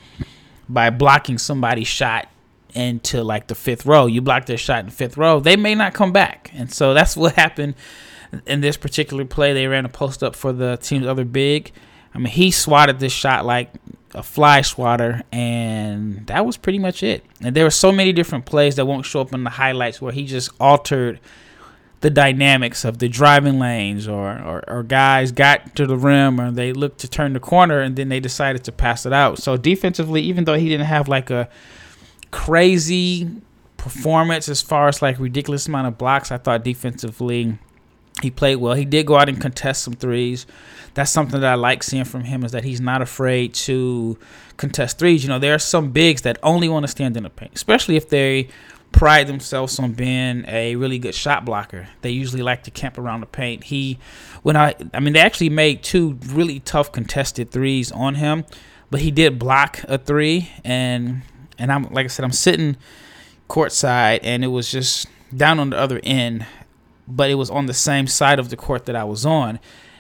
by 0.68 0.92
blocking 0.92 1.38
somebody's 1.38 1.88
shot 1.88 2.28
into 2.74 3.24
like 3.24 3.48
the 3.48 3.56
fifth 3.56 3.86
row. 3.86 4.06
You 4.06 4.22
block 4.22 4.46
their 4.46 4.58
shot 4.58 4.82
in 4.82 4.86
the 4.88 4.92
fifth 4.92 5.18
row, 5.18 5.40
they 5.40 5.56
may 5.56 5.76
not 5.76 5.94
come 5.94 6.12
back. 6.12 6.52
And 6.54 6.72
so 6.72 6.94
that's 6.94 7.18
what 7.18 7.36
happened 7.36 7.76
in 8.46 8.62
this 8.62 8.78
particular 8.78 9.26
play. 9.26 9.54
They 9.54 9.68
ran 9.68 9.86
a 9.86 9.90
post 9.90 10.24
up 10.24 10.36
for 10.36 10.54
the 10.54 10.78
team's 10.78 11.08
other 11.08 11.26
big. 11.26 11.72
I 12.14 12.18
mean, 12.18 12.28
he 12.28 12.52
swatted 12.52 13.00
this 13.00 13.14
shot 13.14 13.46
like 13.46 13.72
a 14.14 14.24
fly 14.24 14.62
swatter, 14.62 15.24
and 15.32 16.26
that 16.28 16.46
was 16.46 16.58
pretty 16.58 16.80
much 16.80 17.04
it. 17.04 17.24
And 17.42 17.56
there 17.56 17.64
were 17.64 17.72
so 17.72 17.92
many 17.92 18.12
different 18.14 18.46
plays 18.46 18.76
that 18.76 18.86
won't 18.86 19.06
show 19.06 19.22
up 19.22 19.34
in 19.34 19.44
the 19.44 19.50
highlights 19.50 20.02
where 20.02 20.12
he 20.12 20.26
just 20.26 20.50
altered 20.60 21.20
the 22.02 22.10
dynamics 22.10 22.86
of 22.86 23.00
the 23.00 23.10
driving 23.10 23.60
lanes, 23.60 24.08
or, 24.08 24.32
or, 24.32 24.64
or 24.68 24.84
guys 24.84 25.32
got 25.32 25.76
to 25.76 25.86
the 25.86 25.98
rim, 25.98 26.40
or 26.40 26.50
they 26.52 26.72
looked 26.72 27.00
to 27.00 27.10
turn 27.10 27.34
the 27.34 27.40
corner, 27.40 27.82
and 27.82 27.96
then 27.96 28.10
they 28.10 28.20
decided 28.20 28.64
to 28.64 28.72
pass 28.72 29.06
it 29.06 29.14
out. 29.14 29.38
So 29.40 29.58
defensively, 29.58 30.22
even 30.22 30.46
though 30.46 30.56
he 30.56 30.70
didn't 30.70 30.88
have 30.88 31.08
like 31.08 31.30
a 31.30 31.50
crazy 32.32 33.30
performance 33.78 34.48
as 34.50 34.62
far 34.62 34.88
as 34.88 35.02
like 35.02 35.20
ridiculous 35.20 35.68
amount 35.68 35.88
of 35.88 35.98
blocks, 35.98 36.32
I 36.32 36.38
thought 36.38 36.64
defensively 36.64 37.58
he 38.22 38.32
played 38.32 38.58
well. 38.58 38.76
He 38.76 38.86
did 38.86 39.06
go 39.06 39.18
out 39.18 39.30
and 39.30 39.40
contest 39.40 39.84
some 39.84 39.94
threes 39.94 40.46
that's 40.94 41.12
something 41.12 41.40
that 41.42 41.52
I 41.52 41.56
like 41.56 41.84
seeing 41.84 42.06
from 42.06 42.24
him 42.24 42.44
is 42.44 42.52
that 42.52 42.64
he's 42.64 42.82
not 42.82 43.02
afraid 43.02 43.54
to 43.56 44.18
contest 44.58 45.00
threes. 45.00 45.24
You 45.24 45.30
know, 45.30 45.40
there 45.40 45.54
are 45.54 45.60
some 45.60 45.92
bigs 45.92 46.24
that 46.24 46.38
only 46.44 46.70
want 46.70 46.84
to 46.84 46.88
stand 46.88 47.16
in 47.18 47.24
the 47.24 47.30
paint, 47.30 47.52
especially 47.56 47.96
if 47.96 48.10
they 48.10 48.50
pride 48.92 49.28
themselves 49.28 49.80
on 49.80 49.94
being 49.94 50.46
a 50.48 50.76
really 50.76 51.00
good 51.00 51.16
shot 51.16 51.46
blocker. 51.46 51.88
They 52.02 52.10
usually 52.10 52.42
like 52.42 52.64
to 52.64 52.72
camp 52.72 52.98
around 52.98 53.22
the 53.22 53.28
paint. 53.28 53.66
He, 53.66 54.00
when 54.42 54.56
I, 54.56 54.76
I 54.94 55.00
mean, 55.00 55.14
they 55.14 55.20
actually 55.20 55.50
made 55.50 55.84
two 55.84 56.18
really 56.28 56.60
tough 56.60 56.92
contested 56.92 57.52
threes 57.52 57.92
on 57.92 58.16
him, 58.16 58.46
but 58.90 59.02
he 59.02 59.12
did 59.12 59.38
block 59.38 59.82
a 59.84 59.98
three, 59.98 60.50
and 60.64 61.22
and 61.58 61.72
I'm 61.72 61.84
like 61.92 62.06
I 62.06 62.08
said, 62.08 62.26
I'm 62.26 62.32
sitting 62.32 62.78
courtside, 63.48 64.22
and 64.24 64.44
it 64.44 64.48
was 64.48 64.72
just 64.72 65.08
down 65.36 65.60
on 65.60 65.70
the 65.70 65.78
other 65.78 66.00
end, 66.04 66.46
but 67.08 67.30
it 67.30 67.36
was 67.36 67.52
on 67.52 67.68
the 67.68 67.74
same 67.74 68.08
side 68.08 68.40
of 68.40 68.50
the 68.50 68.58
court 68.58 68.86
that 68.86 68.96
I 68.96 69.04
was 69.04 69.26
on 69.26 69.60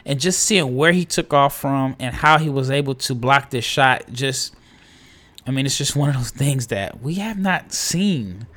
and 0.09 0.19
just 0.19 0.41
seeing 0.41 0.75
where 0.75 0.91
he 0.91 1.05
took 1.05 1.33
off 1.33 1.55
from 1.55 1.95
and 1.99 2.15
how 2.15 2.39
he 2.39 2.49
was 2.49 2.71
able 2.71 2.95
to 2.95 3.13
block 3.13 3.51
this 3.51 3.63
shot 3.63 4.03
just 4.11 4.55
I 5.45 5.51
mean 5.51 5.65
it's 5.65 5.77
just 5.77 5.95
one 5.95 6.09
of 6.09 6.15
those 6.15 6.31
things 6.31 6.67
that 6.67 6.99
we 6.99 7.13
have 7.15 7.37
not 7.37 7.71
seen 7.71 8.47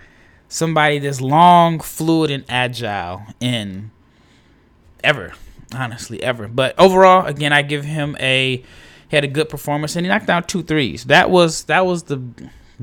somebody 0.48 0.98
this 0.98 1.20
long, 1.20 1.80
fluid 1.80 2.30
and 2.30 2.44
agile 2.48 3.22
in 3.40 3.90
ever, 5.02 5.32
honestly, 5.74 6.22
ever. 6.22 6.46
But 6.46 6.78
overall, 6.78 7.26
again, 7.26 7.52
I 7.52 7.62
give 7.62 7.84
him 7.84 8.16
a 8.18 8.62
he 9.08 9.16
had 9.16 9.24
a 9.24 9.28
good 9.28 9.50
performance 9.50 9.94
and 9.94 10.06
he 10.06 10.10
knocked 10.10 10.26
down 10.26 10.44
two 10.44 10.62
threes. 10.62 11.04
That 11.04 11.30
was 11.30 11.64
that 11.64 11.84
was 11.84 12.04
the 12.04 12.22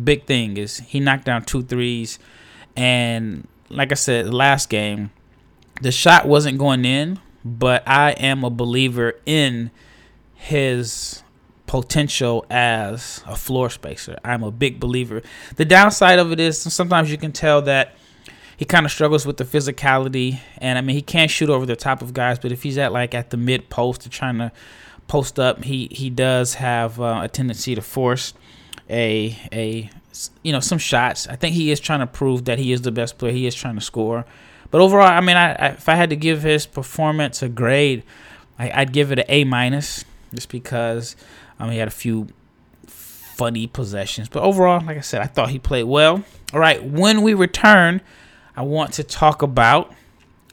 big 0.02 0.26
thing 0.26 0.58
is 0.58 0.78
he 0.78 1.00
knocked 1.00 1.26
down 1.26 1.44
two 1.44 1.64
threes 1.64 2.20
and 2.76 3.48
like 3.70 3.92
I 3.92 3.96
said 3.96 4.32
last 4.32 4.70
game, 4.70 5.10
the 5.82 5.92
shot 5.92 6.28
wasn't 6.28 6.60
going 6.60 6.86
in, 6.86 7.20
but 7.58 7.88
I 7.88 8.12
am 8.12 8.44
a 8.44 8.50
believer 8.50 9.16
in 9.26 9.72
his 10.36 11.24
potential 11.66 12.46
as 12.50 13.24
a 13.28 13.36
floor 13.36 13.70
spacer. 13.70 14.18
I'm 14.24 14.44
a 14.44 14.52
big 14.52 14.80
believer. 14.80 15.22
The 15.56 15.66
downside 15.66 16.20
of 16.20 16.32
it 16.32 16.40
is 16.40 16.60
sometimes 16.60 17.12
you 17.12 17.18
can 17.18 17.32
tell 17.32 17.62
that 17.64 17.96
he 18.58 18.66
kind 18.66 18.86
of 18.86 18.92
struggles 18.92 19.26
with 19.26 19.38
the 19.38 19.46
physicality, 19.46 20.40
and 20.58 20.78
I 20.78 20.82
mean 20.82 20.96
he 20.96 21.02
can't 21.02 21.32
shoot 21.32 21.50
over 21.50 21.66
the 21.66 21.76
top 21.76 22.02
of 22.02 22.14
guys, 22.14 22.40
but 22.40 22.52
if 22.52 22.64
he's 22.64 22.78
at 22.78 22.92
like 22.92 23.14
at 23.14 23.30
the 23.30 23.38
mid 23.38 23.70
post 23.70 24.06
or 24.06 24.10
trying 24.10 24.38
to 24.40 24.52
post 25.08 25.40
up, 25.40 25.64
he 25.64 25.88
he 25.92 26.10
does 26.10 26.56
have 26.56 27.00
uh, 27.00 27.22
a 27.24 27.28
tendency 27.28 27.76
to 27.76 27.82
force 27.82 28.34
a 28.90 29.38
a 29.54 29.90
you 30.44 30.52
know 30.52 30.60
some 30.60 30.78
shots. 30.78 31.28
I 31.28 31.36
think 31.36 31.56
he 31.56 31.72
is 31.72 31.80
trying 31.80 32.00
to 32.00 32.08
prove 32.08 32.46
that 32.46 32.60
he 32.60 32.72
is 32.72 32.82
the 32.82 32.92
best 32.92 33.18
player. 33.18 33.32
He 33.32 33.46
is 33.46 33.56
trying 33.56 33.76
to 33.76 33.82
score, 33.82 34.26
but 34.72 34.82
overall, 34.82 35.08
I 35.08 35.22
mean, 35.22 35.38
I, 35.38 35.54
I 35.54 35.68
if 35.70 35.90
I 35.90 35.96
had 35.96 36.10
to 36.10 36.16
give 36.16 36.44
his 36.44 36.66
performance 36.66 37.42
a 37.42 37.50
grade, 37.50 38.04
I, 38.58 38.80
would 38.80 38.94
give 38.94 39.12
it 39.12 39.20
an 39.20 39.26
A 39.30 39.44
minus, 39.44 40.06
just 40.34 40.50
because 40.50 41.16
he 41.60 41.78
had 41.78 41.88
a 41.88 41.92
few 41.92 42.28
funny 42.86 43.68
possessions. 43.68 44.30
But 44.30 44.44
overall, 44.44 44.84
like 44.86 44.98
I 44.98 45.02
said, 45.02 45.22
I 45.22 45.28
thought 45.28 45.50
he 45.50 45.60
played 45.60 45.84
well. 45.84 46.24
All 46.54 46.60
right, 46.60 46.84
when 46.84 47.22
we 47.22 47.34
return. 47.34 48.02
I 48.60 48.64
want 48.64 48.92
to 48.96 49.06
talk 49.06 49.42
about 49.42 49.94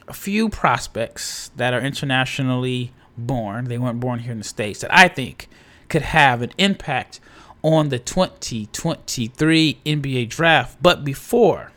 a 0.07 0.13
few 0.13 0.47
prospects 0.47 1.51
that 1.57 1.73
are 1.73 1.81
internationally 1.81 2.93
born. 3.17 3.65
They 3.65 3.77
weren't 3.77 3.99
born 3.99 4.19
here 4.19 4.31
in 4.31 4.37
the 4.37 4.45
States 4.45 4.79
that 4.79 4.95
I 4.95 5.09
think 5.09 5.49
could 5.89 6.03
have 6.03 6.41
an 6.41 6.51
impact 6.57 7.19
on 7.63 7.89
the 7.89 7.99
2023 7.99 9.79
NBA 9.85 10.29
draft. 10.29 10.77
But 10.81 11.03
before 11.03 11.73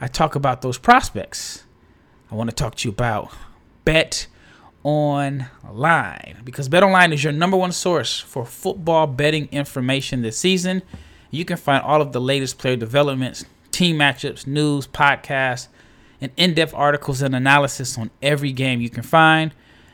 I 0.00 0.06
talk 0.06 0.34
about 0.36 0.62
those 0.62 0.78
prospects, 0.78 1.64
I 2.30 2.34
want 2.34 2.50
to 2.50 2.54
talk 2.54 2.76
to 2.76 2.88
you 2.88 2.92
about 2.92 3.32
Bet 3.84 4.28
Online 4.84 6.36
because 6.44 6.68
Bet 6.68 6.84
Online 6.84 7.12
is 7.12 7.24
your 7.24 7.32
number 7.32 7.56
one 7.56 7.72
source 7.72 8.20
for 8.20 8.44
football 8.44 9.06
betting 9.06 9.48
information 9.50 10.22
this 10.22 10.38
season. 10.38 10.82
You 11.30 11.44
can 11.44 11.56
find 11.56 11.82
all 11.82 12.00
of 12.00 12.12
the 12.12 12.20
latest 12.20 12.58
player 12.58 12.76
developments 12.76 13.44
team 13.72 13.96
matchups, 13.96 14.46
news, 14.46 14.86
podcasts, 14.86 15.68
and 16.20 16.32
in 16.36 16.54
depth 16.54 16.74
articles 16.74 17.22
and 17.22 17.34
analysis 17.34 17.98
on 17.98 18.10
every 18.22 18.52
game 18.52 18.80
you 18.80 18.90
can 18.90 19.02
find. 19.02 19.52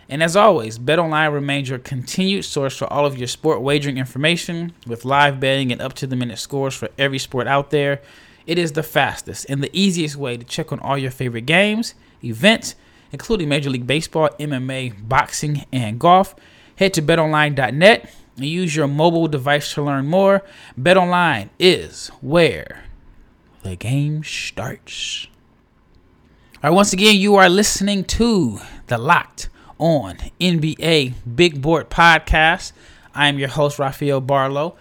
And 0.09 0.23
as 0.23 0.37
always, 0.37 0.79
BetOnline 0.79 1.33
remains 1.33 1.71
your 1.71 1.79
continued 1.79 2.45
source 2.45 2.77
for 2.77 2.91
all 2.93 3.07
of 3.07 3.17
your 3.17 3.27
sport 3.27 3.63
wagering 3.63 3.97
information 3.97 4.75
with 4.87 5.05
live 5.05 5.41
betting 5.41 5.73
and 5.73 5.81
up 5.81 5.95
to 5.95 6.07
the 6.07 6.17
minute 6.17 6.39
scores 6.39 6.75
for 6.75 6.89
every 6.99 7.19
sport 7.19 7.47
out 7.47 7.71
there. 7.71 8.03
It 8.47 8.59
is 8.59 8.73
the 8.73 8.83
fastest 8.83 9.47
and 9.49 9.63
the 9.63 9.71
easiest 9.73 10.17
way 10.17 10.37
to 10.37 10.45
check 10.45 10.73
on 10.73 10.81
all 10.81 10.99
your 10.99 11.11
favorite 11.11 11.47
games, 11.47 11.95
events, 12.23 12.75
including 13.13 13.49
Major 13.49 13.71
League 13.71 13.87
Baseball, 13.87 14.29
MMA, 14.39 15.09
boxing, 15.09 15.65
and 15.73 15.99
golf. 15.99 16.35
Head 16.77 16.93
to 16.95 17.03
betonline.net 17.03 18.11
and 18.37 18.45
use 18.45 18.75
your 18.75 18.89
mobile 18.89 19.29
device 19.29 19.73
to 19.75 19.83
learn 19.83 20.07
more. 20.07 20.43
BetOnline 20.79 21.51
is 21.59 22.09
where 22.21 22.85
the 23.63 23.77
game 23.77 24.25
starts. 24.25 25.29
All 26.63 26.71
right, 26.71 26.77
once 26.77 26.93
again, 26.93 27.17
you 27.17 27.37
are 27.37 27.49
listening 27.49 28.05
to 28.05 28.59
the 28.89 28.99
Locked 28.99 29.49
On 29.79 30.17
NBA 30.41 31.15
Big 31.35 31.63
Board 31.63 31.91
podcast. 31.91 32.73
I 33.15 33.29
am 33.29 33.39
your 33.39 33.49
host, 33.49 33.79
Rafael 33.79 34.21
Barlowe. 34.21 34.75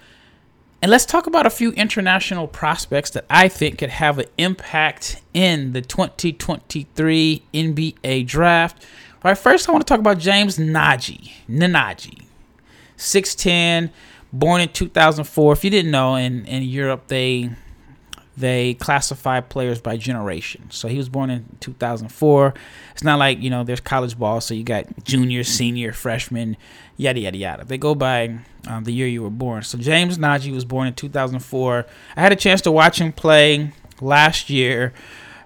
And 0.84 0.92
let's 0.92 1.06
talk 1.06 1.28
about 1.28 1.46
a 1.46 1.50
few 1.50 1.72
international 1.72 2.46
prospects 2.46 3.12
that 3.12 3.24
I 3.30 3.48
think 3.48 3.78
could 3.78 3.90
have 3.90 4.20
an 4.20 4.26
impact 4.38 5.22
in 5.34 5.72
the 5.72 5.82
2023 5.82 7.42
NBA 7.54 8.28
draft. 8.28 8.84
All 9.24 9.32
right, 9.32 9.38
first 9.38 9.70
I 9.70 9.72
want 9.72 9.88
to 9.88 9.90
talk 9.90 10.02
about 10.02 10.18
James 10.18 10.58
Nnaji. 10.58 11.32
Nnaji. 11.50 12.26
6'10, 12.98 13.92
born 14.34 14.60
in 14.60 14.68
2004. 14.68 15.54
If 15.54 15.64
you 15.64 15.70
didn't 15.70 15.92
know, 15.92 16.16
in, 16.16 16.46
in 16.48 16.64
Europe, 16.64 17.08
they 17.08 17.52
they 18.36 18.74
classify 18.76 19.40
players 19.42 19.80
by 19.80 19.98
generation. 19.98 20.70
So 20.72 20.88
he 20.88 20.98
was 20.98 21.08
born 21.08 21.30
in 21.30 21.46
2004. 21.60 22.54
It's 22.94 23.04
not 23.04 23.20
like, 23.20 23.42
you 23.42 23.50
know, 23.50 23.64
there's 23.64 23.80
college 23.80 24.18
ball, 24.18 24.42
so 24.42 24.54
you 24.54 24.64
got 24.64 25.04
junior, 25.04 25.44
senior, 25.44 25.94
freshman, 25.94 26.58
yada, 26.98 27.20
yada, 27.20 27.38
yada. 27.38 27.66
They 27.66 27.78
go 27.78 27.94
by 27.94 28.40
um, 28.68 28.86
the 28.86 28.92
year 28.92 29.08
you 29.08 29.22
were 29.22 29.30
born. 29.30 29.64
So 29.64 29.78
James 29.78 30.18
Nnaji 30.18 30.52
was 30.52 30.66
born 30.66 30.88
in 30.88 30.96
2004. 30.96 31.86
I 32.16 32.22
had 32.22 32.32
a 32.32 32.36
chance 32.36 32.62
to 32.62 32.72
watch 32.72 33.00
him 33.00 33.12
play 33.12 33.72
last 34.02 34.50
year 34.50 34.94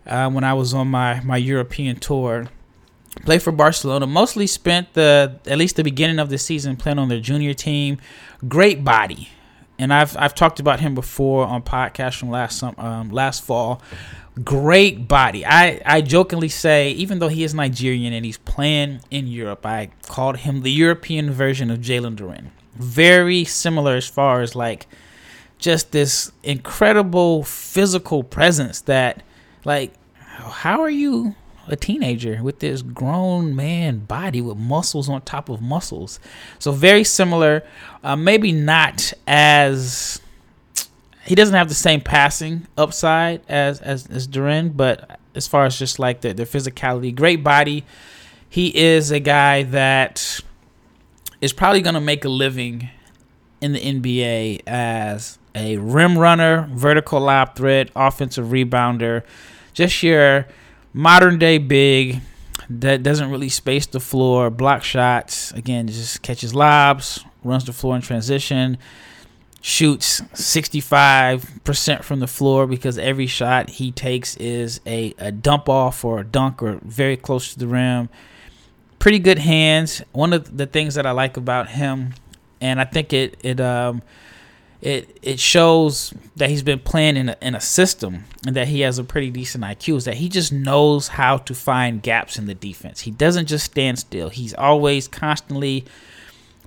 uh, 0.06 0.30
when 0.30 0.46
I 0.46 0.54
was 0.54 0.74
on 0.74 0.88
my, 0.88 1.20
my 1.22 1.38
European 1.38 1.98
tour. 1.98 2.48
Played 3.26 3.42
for 3.42 3.52
Barcelona. 3.52 4.08
Mostly 4.08 4.48
spent 4.48 4.94
the 4.94 5.40
at 5.48 5.58
least 5.58 5.76
the 5.76 5.84
beginning 5.84 6.20
of 6.20 6.30
the 6.30 6.38
season 6.38 6.76
playing 6.78 7.00
on 7.00 7.10
their 7.10 7.20
junior 7.20 7.56
team. 7.56 7.98
Great 8.48 8.84
body 8.84 9.30
and 9.80 9.94
I've 9.94 10.16
I've 10.18 10.36
talked 10.36 10.60
about 10.60 10.80
him 10.80 10.96
before 10.96 11.46
on 11.46 11.62
podcast 11.64 12.18
from 12.18 12.30
last 12.30 12.64
um, 12.64 13.10
last 13.10 13.44
fall. 13.44 13.82
Great 14.44 15.08
body. 15.08 15.44
I, 15.46 15.82
I 15.84 16.02
jokingly 16.02 16.50
say, 16.50 16.92
even 16.92 17.18
though 17.18 17.28
he 17.28 17.44
is 17.44 17.56
Nigerian 17.56 18.14
and 18.14 18.24
he's 18.24 18.38
playing 18.38 19.00
in 19.10 19.26
Europe, 19.26 19.66
I 19.66 19.90
called 20.06 20.38
him 20.38 20.62
the 20.62 20.72
European 20.72 21.32
version 21.32 21.72
of 21.72 21.80
Jalen 21.80 22.18
Duren. 22.18 22.50
Very 22.76 23.44
similar 23.46 23.96
as 23.96 24.08
far 24.08 24.42
as 24.42 24.56
like 24.56 24.86
just 25.58 25.92
this 25.92 26.32
incredible 26.44 27.44
physical 27.44 28.24
presence 28.24 28.82
that 28.82 29.24
like 29.66 29.92
how 30.24 30.82
are 30.82 30.90
you 30.90 31.36
a 31.68 31.76
teenager 31.76 32.42
with 32.42 32.60
this 32.60 32.82
grown 32.82 33.56
man 33.56 34.00
body 34.00 34.42
with 34.42 34.58
muscles 34.58 35.10
on 35.10 35.22
top 35.22 35.50
of 35.50 35.62
muscles. 35.62 36.20
So 36.60 36.72
very 36.72 37.04
similar, 37.04 37.64
uh, 38.04 38.16
maybe 38.16 38.52
not 38.52 39.14
as 39.28 40.22
he 41.24 41.36
doesn't 41.36 41.56
have 41.56 41.68
the 41.68 41.76
same 41.76 42.02
passing 42.02 42.68
upside 42.78 43.42
as 43.50 43.82
as 43.82 44.08
as 44.08 44.28
Duren, 44.28 44.76
but 44.76 45.20
as 45.36 45.48
far 45.48 45.66
as 45.66 45.78
just 45.78 46.00
like 46.00 46.22
the 46.22 46.34
physicality, 46.34 47.16
great 47.16 47.44
body. 47.44 47.86
He 48.50 48.76
is 48.76 49.12
a 49.12 49.20
guy 49.20 49.64
that 49.64 50.40
is 51.42 51.54
probably 51.54 51.82
going 51.82 51.96
to 51.96 52.02
make 52.02 52.26
a 52.26 52.30
living 52.30 52.90
in 53.62 53.74
the 53.74 53.80
NBA 53.80 54.62
as 54.66 55.38
a 55.54 55.78
rim 55.78 56.18
runner, 56.18 56.70
vertical 56.72 57.20
lob 57.20 57.56
threat, 57.56 57.90
offensive 57.96 58.48
rebounder. 58.48 59.24
Just 59.74 60.02
your 60.02 60.48
modern 60.98 61.38
day 61.38 61.60
big 61.60 62.22
that 62.70 63.04
doesn't 63.04 63.30
really 63.30 63.50
space 63.50 63.86
the 63.86 64.00
floor, 64.00 64.50
block 64.50 64.84
shots. 64.84 65.52
Again, 65.52 65.88
just 65.88 66.24
catches 66.24 66.56
lobs, 66.56 67.24
runs 67.44 67.66
the 67.66 67.72
floor 67.72 67.96
in 67.96 68.02
transition, 68.02 68.80
shoots 69.62 70.22
65% 70.34 72.04
from 72.04 72.20
the 72.20 72.28
floor 72.28 72.66
because 72.66 72.98
every 72.98 73.28
shot 73.28 73.70
he 73.70 73.92
takes 73.92 74.36
is 74.38 74.82
a, 74.88 75.14
a 75.20 75.32
dump 75.32 75.70
off 75.70 76.04
or 76.04 76.20
a 76.20 76.26
dunk 76.26 76.64
or 76.64 76.80
very 76.84 77.16
close 77.16 77.54
to 77.54 77.60
the 77.60 77.68
rim. 77.68 78.10
Pretty 78.98 79.20
good 79.20 79.38
hands. 79.38 80.02
One 80.14 80.34
of 80.34 80.58
the 80.58 80.66
things 80.66 80.96
that 80.96 81.06
I 81.06 81.12
like 81.12 81.38
about 81.38 81.70
him, 81.70 82.16
and 82.60 82.82
I 82.82 82.86
think 82.86 83.14
it 83.14 83.38
it 83.44 83.62
um 83.62 84.02
it 84.82 85.18
it 85.22 85.40
shows 85.40 86.14
that 86.36 86.50
he's 86.50 86.64
been 86.64 86.80
playing 86.80 87.18
in 87.18 87.30
a, 87.30 87.38
in 87.42 87.56
a 87.56 87.62
system 87.62 88.26
and 88.46 88.56
that 88.56 88.68
he 88.68 88.82
has 88.82 89.00
a 89.00 89.04
pretty 89.04 89.32
decent 89.32 89.64
IQ 89.64 89.98
is 89.98 90.06
that 90.06 90.16
he 90.16 90.30
just 90.30 90.54
knows 90.54 91.10
how 91.10 91.38
to 91.38 91.56
find 91.56 92.04
gaps 92.04 92.38
in 92.38 92.46
the 92.46 92.54
defense. 92.54 93.02
He 93.02 93.12
doesn't 93.12 93.48
just 93.48 93.66
stand 93.66 93.98
still. 94.00 94.30
He's 94.30 94.54
always 94.54 95.08
constantly 95.08 95.86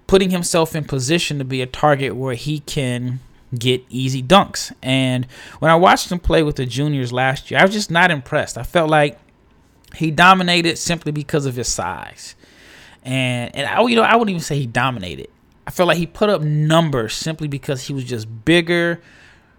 putting 0.07 0.31
himself 0.31 0.75
in 0.75 0.85
position 0.85 1.39
to 1.39 1.45
be 1.45 1.63
a 1.63 1.67
target 1.67 2.17
where 2.17 2.35
he 2.35 2.61
can 2.61 3.21
get 3.57 3.85
easy 3.89 4.23
dunks. 4.23 4.73
And 4.83 5.27
when 5.61 5.71
I 5.71 5.77
watched 5.77 6.11
him 6.11 6.19
play 6.19 6.43
with 6.43 6.57
the 6.57 6.67
juniors 6.67 7.13
last 7.13 7.51
year, 7.51 7.61
I 7.61 7.65
was 7.65 7.73
just 7.73 7.91
not 7.91 8.11
impressed. 8.11 8.59
I 8.59 8.65
felt 8.65 8.91
like 8.91 9.19
he 9.95 10.11
dominated 10.11 10.79
simply 10.79 11.13
because 11.13 11.47
of 11.47 11.57
his 11.57 11.69
size. 11.69 12.35
And 13.05 13.55
and 13.55 13.67
I 13.67 13.81
you 13.83 13.97
know 13.97 14.03
I 14.03 14.17
wouldn't 14.17 14.31
even 14.31 14.43
say 14.43 14.59
he 14.59 14.67
dominated. 14.67 15.29
I 15.71 15.73
feel 15.73 15.87
like 15.87 15.99
he 15.99 16.07
put 16.07 16.29
up 16.29 16.43
numbers 16.43 17.15
simply 17.15 17.47
because 17.47 17.85
he 17.87 17.93
was 17.93 18.03
just 18.03 18.45
bigger, 18.45 19.01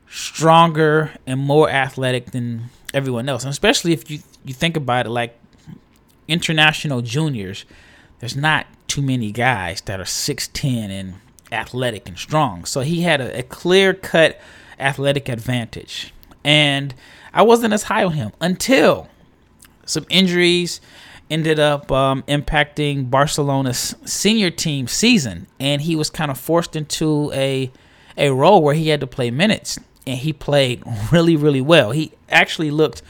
stronger, 0.10 1.14
and 1.26 1.40
more 1.40 1.70
athletic 1.70 2.32
than 2.32 2.64
everyone 2.94 3.30
else. 3.30 3.46
And 3.46 3.50
especially 3.50 3.94
if 3.94 4.12
you 4.12 4.20
you 4.44 4.54
think 4.54 4.76
about 4.76 5.06
it, 5.06 5.10
like 5.10 5.40
international 6.28 7.02
juniors, 7.02 7.64
there's 8.20 8.36
not 8.36 8.68
too 8.90 9.02
many 9.02 9.32
guys 9.32 9.80
that 9.84 10.02
are 10.02 10.06
six 10.06 10.50
ten 10.50 10.92
and 10.92 11.14
athletic 11.50 12.10
and 12.10 12.18
strong. 12.18 12.66
So 12.66 12.82
he 12.82 13.04
had 13.04 13.22
a, 13.22 13.40
a 13.40 13.44
clear 13.44 13.94
cut 13.94 14.38
athletic 14.82 15.30
advantage. 15.30 16.14
And 16.44 16.94
I 17.34 17.44
wasn't 17.44 17.74
as 17.74 17.84
high 17.84 18.04
on 18.04 18.12
him 18.12 18.34
until 18.42 19.08
some 19.86 20.06
injuries 20.10 20.82
ended 21.32 21.60
up 21.60 21.92
um, 21.92 22.24
impacting 22.24 23.10
Barcelona's 23.10 23.96
senior 24.06 24.52
team 24.52 24.88
season, 24.88 25.48
and 25.60 25.82
he 25.82 25.96
was 25.96 26.10
kind 26.10 26.30
of 26.30 26.38
forced 26.38 26.76
into 26.76 27.32
a 27.34 27.72
a 28.18 28.30
role 28.30 28.62
where 28.62 28.76
he 28.76 28.90
had 28.90 29.00
to 29.00 29.08
play 29.08 29.32
minutes, 29.32 29.80
and 30.06 30.20
he 30.20 30.34
played 30.34 30.84
really, 31.12 31.36
really 31.36 31.62
well. 31.62 31.92
He 31.92 32.12
actually 32.30 32.70
looked 32.70 33.02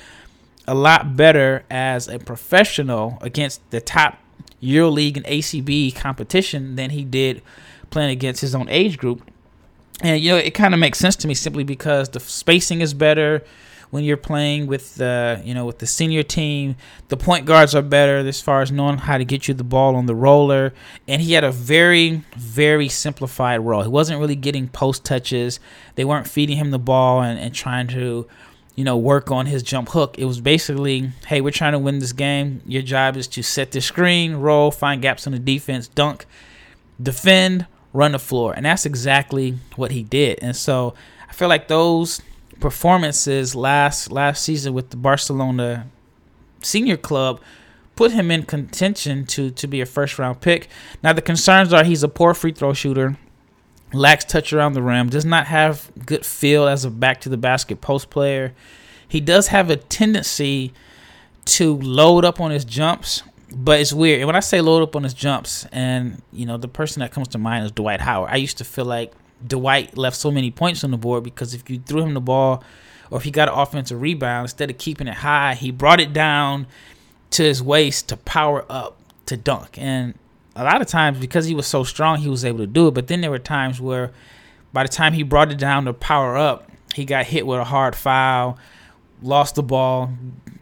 a 0.67 0.75
lot 0.75 1.17
better 1.17 1.65
as 1.69 2.07
a 2.07 2.19
professional 2.19 3.17
against 3.21 3.67
the 3.71 3.81
top 3.81 4.19
EuroLeague 4.61 5.17
and 5.17 5.25
ACB 5.25 5.95
competition 5.95 6.75
than 6.75 6.91
he 6.91 7.03
did 7.03 7.41
playing 7.89 8.11
against 8.11 8.41
his 8.41 8.53
own 8.53 8.69
age 8.69 8.97
group. 8.97 9.23
And 10.01 10.21
you 10.21 10.31
know, 10.31 10.37
it 10.37 10.51
kind 10.51 10.73
of 10.73 10.79
makes 10.79 10.99
sense 10.99 11.15
to 11.17 11.27
me 11.27 11.33
simply 11.33 11.63
because 11.63 12.09
the 12.09 12.19
spacing 12.19 12.81
is 12.81 12.93
better 12.93 13.43
when 13.91 14.03
you're 14.05 14.17
playing 14.17 14.67
with 14.67 14.95
the 14.95 15.41
you 15.45 15.53
know 15.53 15.65
with 15.65 15.77
the 15.77 15.85
senior 15.85 16.23
team. 16.23 16.75
The 17.09 17.17
point 17.17 17.45
guards 17.45 17.75
are 17.75 17.81
better 17.81 18.17
as 18.17 18.41
far 18.41 18.61
as 18.61 18.71
knowing 18.71 18.97
how 18.97 19.17
to 19.17 19.25
get 19.25 19.47
you 19.47 19.53
the 19.53 19.63
ball 19.63 19.95
on 19.95 20.07
the 20.07 20.15
roller. 20.15 20.73
And 21.07 21.21
he 21.21 21.33
had 21.33 21.43
a 21.43 21.51
very 21.51 22.23
very 22.35 22.89
simplified 22.89 23.59
role. 23.61 23.83
He 23.83 23.89
wasn't 23.89 24.19
really 24.19 24.35
getting 24.35 24.67
post 24.67 25.05
touches. 25.05 25.59
They 25.95 26.05
weren't 26.05 26.27
feeding 26.27 26.57
him 26.57 26.71
the 26.71 26.79
ball 26.79 27.21
and, 27.21 27.39
and 27.39 27.53
trying 27.53 27.87
to 27.89 28.27
you 28.75 28.83
know 28.85 28.97
work 28.97 29.29
on 29.29 29.45
his 29.45 29.61
jump 29.61 29.89
hook. 29.89 30.17
It 30.17 30.25
was 30.25 30.41
basically, 30.41 31.11
hey, 31.27 31.41
we're 31.41 31.51
trying 31.51 31.73
to 31.73 31.79
win 31.79 31.99
this 31.99 32.13
game. 32.13 32.61
Your 32.65 32.81
job 32.81 33.17
is 33.17 33.27
to 33.29 33.43
set 33.43 33.71
the 33.71 33.81
screen, 33.81 34.35
roll, 34.35 34.71
find 34.71 35.01
gaps 35.01 35.27
in 35.27 35.33
the 35.33 35.39
defense, 35.39 35.87
dunk, 35.89 36.25
defend, 37.01 37.67
run 37.93 38.13
the 38.13 38.19
floor. 38.19 38.53
And 38.53 38.65
that's 38.65 38.85
exactly 38.85 39.57
what 39.75 39.91
he 39.91 40.03
did. 40.03 40.39
And 40.41 40.55
so 40.55 40.93
I 41.29 41.33
feel 41.33 41.49
like 41.49 41.67
those 41.67 42.21
performances 42.61 43.55
last 43.55 44.11
last 44.11 44.43
season 44.43 44.73
with 44.73 44.91
the 44.91 44.97
Barcelona 44.97 45.87
senior 46.61 46.97
club 46.97 47.41
put 47.95 48.11
him 48.11 48.31
in 48.31 48.43
contention 48.43 49.25
to 49.25 49.51
to 49.51 49.67
be 49.67 49.81
a 49.81 49.85
first 49.85 50.17
round 50.17 50.41
pick. 50.41 50.69
Now 51.03 51.13
the 51.13 51.21
concerns 51.21 51.73
are 51.73 51.83
he's 51.83 52.03
a 52.03 52.07
poor 52.07 52.33
free 52.33 52.53
throw 52.53 52.73
shooter, 52.73 53.17
lacks 53.91 54.25
touch 54.25 54.53
around 54.53 54.73
the 54.73 54.81
rim, 54.81 55.09
does 55.09 55.25
not 55.25 55.47
have 55.47 55.91
good 56.05 56.25
feel 56.25 56.67
as 56.67 56.85
a 56.85 56.89
back 56.89 57.19
to 57.21 57.29
the 57.29 57.37
basket 57.37 57.81
post 57.81 58.09
player. 58.09 58.53
He 59.07 59.19
does 59.19 59.47
have 59.47 59.69
a 59.69 59.75
tendency 59.75 60.71
to 61.45 61.75
load 61.77 62.23
up 62.23 62.39
on 62.39 62.51
his 62.51 62.63
jumps, 62.63 63.23
but 63.53 63.81
it's 63.81 63.91
weird. 63.91 64.21
And 64.21 64.27
when 64.27 64.35
I 64.35 64.39
say 64.39 64.61
load 64.61 64.83
up 64.83 64.95
on 64.95 65.03
his 65.03 65.13
jumps, 65.13 65.65
and 65.71 66.21
you 66.31 66.45
know 66.45 66.57
the 66.57 66.69
person 66.69 67.01
that 67.01 67.11
comes 67.11 67.27
to 67.29 67.37
mind 67.37 67.65
is 67.65 67.71
Dwight 67.71 68.01
Howard. 68.01 68.29
I 68.31 68.37
used 68.37 68.57
to 68.59 68.63
feel 68.63 68.85
like 68.85 69.11
Dwight 69.47 69.97
left 69.97 70.15
so 70.15 70.31
many 70.31 70.51
points 70.51 70.83
on 70.83 70.91
the 70.91 70.97
board 70.97 71.23
because 71.23 71.53
if 71.53 71.69
you 71.69 71.79
threw 71.79 72.01
him 72.01 72.13
the 72.13 72.21
ball 72.21 72.63
or 73.09 73.17
if 73.17 73.23
he 73.23 73.31
got 73.31 73.49
an 73.49 73.55
offensive 73.55 74.01
rebound, 74.01 74.45
instead 74.45 74.69
of 74.69 74.77
keeping 74.77 75.07
it 75.07 75.15
high, 75.15 75.53
he 75.53 75.71
brought 75.71 75.99
it 75.99 76.13
down 76.13 76.67
to 77.31 77.43
his 77.43 77.61
waist 77.61 78.09
to 78.09 78.17
power 78.17 78.65
up 78.69 78.97
to 79.25 79.37
dunk. 79.37 79.77
And 79.77 80.15
a 80.55 80.63
lot 80.63 80.81
of 80.81 80.87
times, 80.87 81.19
because 81.19 81.45
he 81.45 81.55
was 81.55 81.67
so 81.67 81.83
strong, 81.83 82.19
he 82.19 82.29
was 82.29 82.45
able 82.45 82.59
to 82.59 82.67
do 82.67 82.87
it. 82.87 82.93
But 82.93 83.07
then 83.07 83.21
there 83.21 83.31
were 83.31 83.39
times 83.39 83.79
where 83.81 84.11
by 84.73 84.83
the 84.83 84.89
time 84.89 85.13
he 85.13 85.23
brought 85.23 85.51
it 85.51 85.57
down 85.57 85.85
to 85.85 85.93
power 85.93 86.37
up, 86.37 86.69
he 86.93 87.05
got 87.05 87.25
hit 87.25 87.47
with 87.47 87.59
a 87.59 87.63
hard 87.63 87.95
foul, 87.95 88.57
lost 89.21 89.55
the 89.55 89.63
ball, 89.63 90.11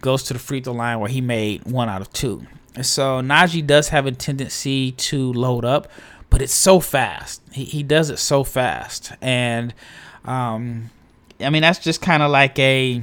goes 0.02 0.24
to 0.24 0.34
the 0.34 0.40
free 0.40 0.62
throw 0.62 0.74
line 0.74 1.00
where 1.00 1.10
he 1.10 1.22
made 1.22 1.66
one 1.66 1.90
out 1.90 2.02
of 2.02 2.12
two. 2.14 2.46
And 2.76 2.86
so 2.86 3.22
Nnaji 3.22 3.66
does 3.66 3.90
have 3.90 4.06
a 4.06 4.12
tendency 4.12 4.92
to 4.92 5.34
load 5.34 5.66
up, 5.66 5.92
but 6.30 6.42
it's 6.42 6.54
so 6.54 6.80
fast. 6.80 7.42
He 7.52 7.64
he 7.66 7.84
does 7.84 8.10
it 8.10 8.18
so 8.18 8.44
fast, 8.44 9.14
and 9.22 9.74
um, 10.26 10.90
I 11.40 11.50
mean 11.50 11.62
that's 11.62 11.80
just 11.80 12.02
kind 12.02 12.24
of 12.24 12.32
like 12.32 12.58
a, 12.60 13.02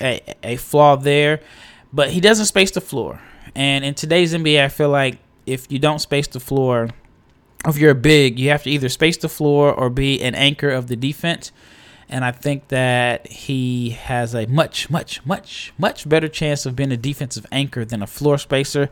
a 0.00 0.36
a 0.42 0.56
flaw 0.56 0.96
there. 0.96 1.40
But 1.92 2.10
he 2.10 2.20
doesn't 2.20 2.46
space 2.46 2.70
the 2.70 2.80
floor, 2.80 3.20
and 3.54 3.84
in 3.84 3.94
today's 3.94 4.32
NBA, 4.32 4.64
I 4.64 4.68
feel 4.68 4.88
like 4.88 5.18
if 5.46 5.70
you 5.70 5.78
don't 5.78 5.98
space 5.98 6.26
the 6.26 6.40
floor, 6.40 6.90
if 7.66 7.76
you're 7.78 7.94
big, 7.94 8.38
you 8.38 8.50
have 8.50 8.62
to 8.64 8.70
either 8.70 8.88
space 8.88 9.16
the 9.16 9.28
floor 9.28 9.72
or 9.72 9.90
be 9.90 10.20
an 10.22 10.34
anchor 10.34 10.70
of 10.70 10.88
the 10.88 10.96
defense. 10.96 11.52
And 12.08 12.24
I 12.24 12.32
think 12.32 12.68
that 12.68 13.26
he 13.26 13.90
has 13.90 14.34
a 14.34 14.46
much, 14.46 14.90
much, 14.90 15.24
much, 15.24 15.72
much 15.78 16.06
better 16.06 16.28
chance 16.28 16.66
of 16.66 16.76
being 16.76 16.92
a 16.92 16.96
defensive 16.96 17.46
anchor 17.50 17.84
than 17.84 18.02
a 18.02 18.06
floor 18.06 18.36
spacer. 18.36 18.90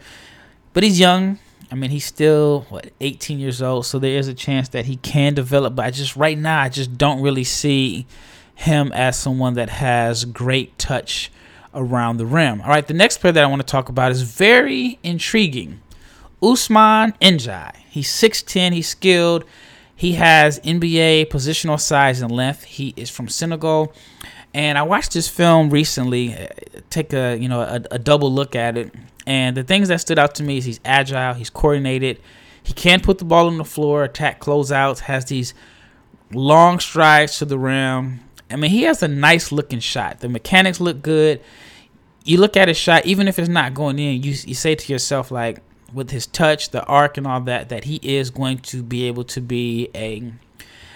But 0.72 0.84
he's 0.84 0.98
young. 0.98 1.38
I 1.70 1.74
mean, 1.74 1.90
he's 1.90 2.04
still 2.04 2.66
what 2.68 2.90
18 3.00 3.38
years 3.38 3.62
old, 3.62 3.86
so 3.86 3.98
there 3.98 4.18
is 4.18 4.28
a 4.28 4.34
chance 4.34 4.68
that 4.70 4.86
he 4.86 4.96
can 4.96 5.34
develop. 5.34 5.76
But 5.76 5.86
I 5.86 5.90
just 5.90 6.16
right 6.16 6.38
now, 6.38 6.60
I 6.60 6.68
just 6.68 6.98
don't 6.98 7.22
really 7.22 7.44
see 7.44 8.06
him 8.54 8.92
as 8.92 9.18
someone 9.18 9.54
that 9.54 9.70
has 9.70 10.24
great 10.24 10.78
touch 10.78 11.30
around 11.74 12.16
the 12.16 12.26
rim. 12.26 12.60
All 12.60 12.68
right, 12.68 12.86
the 12.86 12.94
next 12.94 13.18
player 13.18 13.32
that 13.32 13.44
I 13.44 13.46
want 13.46 13.62
to 13.62 13.66
talk 13.66 13.88
about 13.88 14.10
is 14.12 14.22
very 14.22 14.98
intriguing. 15.02 15.80
Usman 16.42 17.12
Ndiaye. 17.20 17.76
He's 17.88 18.08
6'10, 18.08 18.72
he's 18.72 18.88
skilled. 18.88 19.44
He 19.94 20.12
has 20.12 20.58
NBA 20.60 21.26
positional 21.26 21.78
size 21.78 22.22
and 22.22 22.32
length. 22.32 22.64
He 22.64 22.94
is 22.96 23.10
from 23.10 23.28
Senegal. 23.28 23.92
And 24.54 24.78
I 24.78 24.82
watched 24.82 25.12
this 25.12 25.28
film 25.28 25.70
recently, 25.70 26.34
uh, 26.34 26.48
take 26.88 27.12
a, 27.12 27.36
you 27.36 27.48
know, 27.48 27.60
a, 27.60 27.82
a 27.90 27.98
double 27.98 28.32
look 28.32 28.56
at 28.56 28.76
it 28.78 28.94
and 29.26 29.56
the 29.56 29.62
things 29.62 29.88
that 29.88 30.00
stood 30.00 30.18
out 30.18 30.34
to 30.36 30.42
me 30.42 30.58
is 30.58 30.64
he's 30.64 30.80
agile, 30.84 31.34
he's 31.34 31.50
coordinated, 31.50 32.20
he 32.62 32.72
can 32.72 33.00
put 33.00 33.18
the 33.18 33.24
ball 33.24 33.46
on 33.46 33.58
the 33.58 33.64
floor, 33.64 34.04
attack 34.04 34.40
closeouts, 34.40 35.00
has 35.00 35.26
these 35.26 35.54
long 36.32 36.78
strides 36.78 37.38
to 37.38 37.44
the 37.44 37.58
rim. 37.58 38.20
I 38.50 38.56
mean, 38.56 38.70
he 38.70 38.82
has 38.82 39.02
a 39.02 39.08
nice 39.08 39.52
looking 39.52 39.80
shot. 39.80 40.20
The 40.20 40.28
mechanics 40.28 40.80
look 40.80 41.02
good. 41.02 41.40
You 42.24 42.38
look 42.38 42.56
at 42.56 42.68
his 42.68 42.76
shot, 42.76 43.06
even 43.06 43.28
if 43.28 43.38
it's 43.38 43.48
not 43.48 43.74
going 43.74 43.98
in, 43.98 44.22
you 44.22 44.32
you 44.44 44.54
say 44.54 44.74
to 44.74 44.92
yourself 44.92 45.30
like, 45.30 45.62
with 45.92 46.10
his 46.10 46.26
touch, 46.26 46.70
the 46.70 46.84
arc, 46.84 47.16
and 47.16 47.26
all 47.26 47.40
that, 47.42 47.68
that 47.68 47.84
he 47.84 47.96
is 48.02 48.30
going 48.30 48.58
to 48.58 48.82
be 48.82 49.06
able 49.06 49.24
to 49.24 49.40
be 49.40 49.88
a 49.94 50.32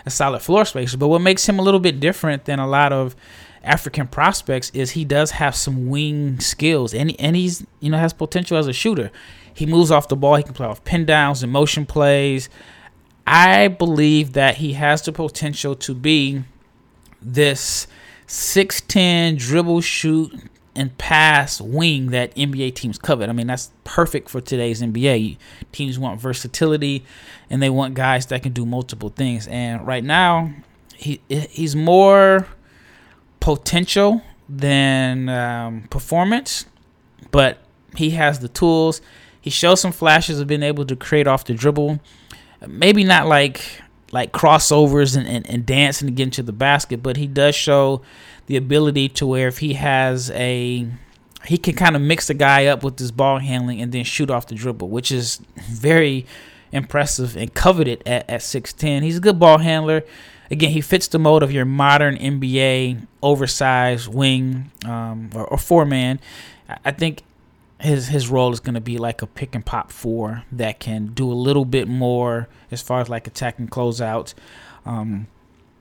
a 0.06 0.10
solid 0.10 0.40
floor 0.40 0.64
spacer. 0.64 0.98
But 0.98 1.08
what 1.08 1.22
makes 1.22 1.48
him 1.48 1.58
a 1.58 1.62
little 1.62 1.80
bit 1.80 1.98
different 1.98 2.44
than 2.44 2.58
a 2.58 2.66
lot 2.66 2.92
of 2.92 3.16
African 3.64 4.06
prospects 4.06 4.70
is 4.74 4.92
he 4.92 5.04
does 5.04 5.32
have 5.32 5.54
some 5.54 5.88
wing 5.88 6.40
skills 6.40 6.94
and 6.94 7.14
and 7.18 7.36
he's 7.36 7.66
you 7.80 7.90
know 7.90 7.98
has 7.98 8.12
potential 8.12 8.56
as 8.56 8.66
a 8.66 8.72
shooter. 8.72 9.10
He 9.52 9.66
moves 9.66 9.90
off 9.90 10.08
the 10.08 10.16
ball. 10.16 10.36
He 10.36 10.42
can 10.42 10.54
play 10.54 10.66
off 10.66 10.84
pin 10.84 11.06
downs 11.06 11.42
and 11.42 11.52
motion 11.52 11.86
plays. 11.86 12.48
I 13.26 13.68
believe 13.68 14.34
that 14.34 14.56
he 14.56 14.74
has 14.74 15.02
the 15.02 15.12
potential 15.12 15.74
to 15.76 15.94
be 15.94 16.42
this 17.22 17.86
6'10 18.26 19.38
dribble 19.38 19.80
shoot 19.80 20.32
and 20.76 20.96
pass 20.98 21.60
wing 21.60 22.10
that 22.10 22.34
NBA 22.34 22.74
teams 22.74 22.98
covet. 22.98 23.28
I 23.28 23.32
mean, 23.32 23.46
that's 23.46 23.70
perfect 23.84 24.28
for 24.28 24.40
today's 24.40 24.82
NBA. 24.82 25.38
Teams 25.72 25.98
want 25.98 26.20
versatility 26.20 27.04
and 27.48 27.62
they 27.62 27.70
want 27.70 27.94
guys 27.94 28.26
that 28.26 28.42
can 28.42 28.52
do 28.52 28.66
multiple 28.66 29.10
things. 29.10 29.46
And 29.46 29.86
right 29.86 30.04
now, 30.04 30.52
he 30.96 31.20
he's 31.28 31.76
more 31.76 32.46
potential 33.44 34.22
than 34.48 35.28
um, 35.28 35.82
performance, 35.90 36.64
but 37.30 37.58
he 37.94 38.10
has 38.10 38.38
the 38.38 38.48
tools. 38.48 39.02
He 39.38 39.50
shows 39.50 39.82
some 39.82 39.92
flashes 39.92 40.40
of 40.40 40.46
being 40.46 40.62
able 40.62 40.86
to 40.86 40.96
create 40.96 41.26
off 41.26 41.44
the 41.44 41.52
dribble. 41.52 42.00
Maybe 42.66 43.04
not 43.04 43.26
like 43.26 43.82
like 44.12 44.32
crossovers 44.32 45.14
and, 45.14 45.28
and, 45.28 45.46
and 45.50 45.66
dancing 45.66 46.08
to 46.08 46.14
get 46.14 46.22
into 46.22 46.42
the 46.42 46.52
basket, 46.52 47.02
but 47.02 47.18
he 47.18 47.26
does 47.26 47.54
show 47.54 48.00
the 48.46 48.56
ability 48.56 49.10
to 49.10 49.26
where 49.26 49.48
if 49.48 49.58
he 49.58 49.74
has 49.74 50.30
a 50.30 50.88
he 51.44 51.58
can 51.58 51.74
kind 51.74 51.96
of 51.96 52.00
mix 52.00 52.28
the 52.28 52.34
guy 52.34 52.64
up 52.64 52.82
with 52.82 52.98
his 52.98 53.12
ball 53.12 53.40
handling 53.40 53.82
and 53.82 53.92
then 53.92 54.04
shoot 54.04 54.30
off 54.30 54.46
the 54.46 54.54
dribble, 54.54 54.88
which 54.88 55.12
is 55.12 55.42
very 55.68 56.24
impressive 56.74 57.36
and 57.36 57.54
coveted 57.54 58.02
at, 58.06 58.28
at 58.28 58.40
6'10. 58.40 59.02
He's 59.02 59.18
a 59.18 59.20
good 59.20 59.38
ball 59.38 59.58
handler 59.58 60.04
again, 60.50 60.70
he 60.70 60.80
fits 60.80 61.08
the 61.08 61.18
mold 61.18 61.42
of 61.42 61.52
your 61.52 61.64
modern 61.64 62.16
NBA 62.16 63.06
oversized 63.22 64.08
wing 64.08 64.70
um, 64.84 65.30
or, 65.34 65.44
or 65.46 65.58
four 65.58 65.84
man. 65.84 66.20
I 66.84 66.92
think 66.92 67.22
his 67.80 68.08
his 68.08 68.28
role 68.28 68.52
is 68.52 68.60
going 68.60 68.74
to 68.74 68.80
be 68.80 68.96
like 68.96 69.20
a 69.20 69.26
pick 69.26 69.54
and 69.54 69.64
pop 69.64 69.92
four 69.92 70.44
that 70.52 70.80
can 70.80 71.08
do 71.08 71.30
a 71.30 71.34
little 71.34 71.64
bit 71.64 71.88
more 71.88 72.48
as 72.70 72.80
far 72.80 73.00
as 73.00 73.08
like 73.08 73.26
attacking 73.26 73.68
closeouts. 73.68 74.34
Um, 74.86 75.26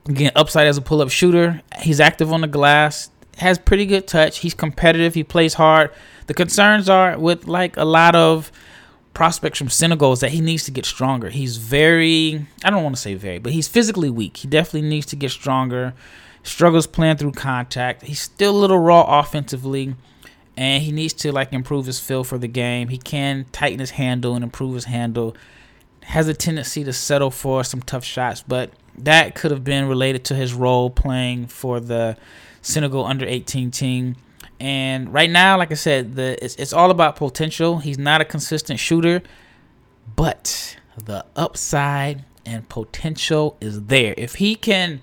again, 0.08 0.32
upside 0.36 0.68
as 0.68 0.78
a 0.78 0.82
pull 0.82 1.02
up 1.02 1.10
shooter. 1.10 1.62
He's 1.80 2.00
active 2.00 2.34
on 2.34 2.42
the 2.42 2.48
glass. 2.48 3.10
Has 3.38 3.58
pretty 3.58 3.86
good 3.86 4.08
touch. 4.08 4.40
He's 4.40 4.54
competitive. 4.54 5.14
He 5.14 5.24
plays 5.24 5.56
hard. 5.56 5.92
The 6.28 6.34
concerns 6.34 6.90
are 6.90 7.18
with 7.18 7.48
like 7.48 7.78
a 7.78 7.86
lot 7.86 8.16
of 8.16 8.52
prospects 9.14 9.60
from 9.60 9.70
Senegal 9.70 10.14
is 10.14 10.20
that 10.22 10.32
he 10.32 10.42
needs 10.42 10.66
to 10.66 10.72
get 10.72 10.86
stronger. 10.86 11.30
He's 11.30 11.58
very, 11.58 12.46
I 12.64 12.70
don't 12.70 12.84
want 12.84 12.96
to 12.96 13.02
say 13.02 13.14
very, 13.14 13.40
but 13.40 13.54
he's 13.54 13.68
physically 13.68 14.10
weak. 14.10 14.38
He 14.38 14.48
definitely 14.48 14.90
needs 14.90 15.06
to 15.08 15.16
get 15.16 15.32
stronger. 15.32 15.94
Struggles 16.42 16.88
playing 16.88 17.18
through 17.18 17.34
contact. 17.34 18.04
He's 18.04 18.20
still 18.20 18.56
a 18.56 18.60
little 18.60 18.80
raw 18.80 19.20
offensively, 19.20 19.96
and 20.58 20.84
he 20.84 20.92
needs 20.92 21.14
to 21.14 21.32
like 21.32 21.54
improve 21.54 21.86
his 21.86 22.00
feel 22.00 22.24
for 22.24 22.38
the 22.38 22.48
game. 22.48 22.90
He 22.90 22.98
can 22.98 23.46
tighten 23.52 23.80
his 23.80 23.92
handle 23.92 24.36
and 24.36 24.44
improve 24.44 24.76
his 24.76 24.86
handle. 24.86 25.36
Has 26.02 26.28
a 26.28 26.34
tendency 26.34 26.84
to 26.84 26.92
settle 26.92 27.32
for 27.32 27.64
some 27.64 27.82
tough 27.82 28.04
shots, 28.04 28.44
but 28.46 28.72
that 28.98 29.36
could 29.36 29.52
have 29.52 29.64
been 29.64 29.88
related 29.88 30.26
to 30.26 30.36
his 30.36 30.54
role 30.54 30.90
playing 30.90 31.48
for 31.48 31.80
the 31.80 32.18
Senegal 32.62 33.06
under 33.06 33.26
18 33.26 33.72
team. 33.72 34.16
And 34.60 35.14
right 35.14 35.30
now, 35.30 35.58
like 35.58 35.72
I 35.72 35.76
said, 35.76 36.16
the 36.16 36.44
it's, 36.44 36.56
it's 36.56 36.74
all 36.74 36.92
about 36.92 37.16
potential. 37.18 37.80
He's 37.80 37.98
not 37.98 38.22
a 38.22 38.26
consistent 38.26 38.80
shooter, 38.80 39.22
but 40.16 40.78
the 40.98 41.26
upside 41.36 42.24
and 42.46 42.68
potential 42.70 43.58
is 43.60 43.84
there. 43.84 44.14
If 44.18 44.36
he 44.36 44.56
can 44.56 45.02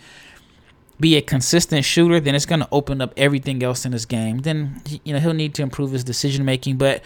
be 0.98 1.16
a 1.16 1.22
consistent 1.22 1.84
shooter, 1.84 2.20
then 2.20 2.34
it's 2.34 2.46
going 2.46 2.60
to 2.60 2.68
open 2.70 3.00
up 3.00 3.12
everything 3.16 3.62
else 3.62 3.84
in 3.86 3.92
his 3.92 4.06
game. 4.06 4.38
Then 4.38 4.82
you 5.04 5.12
know 5.14 5.20
he'll 5.20 5.34
need 5.34 5.54
to 5.54 5.62
improve 5.62 5.92
his 5.92 6.04
decision 6.04 6.44
making, 6.44 6.76
but 6.76 7.02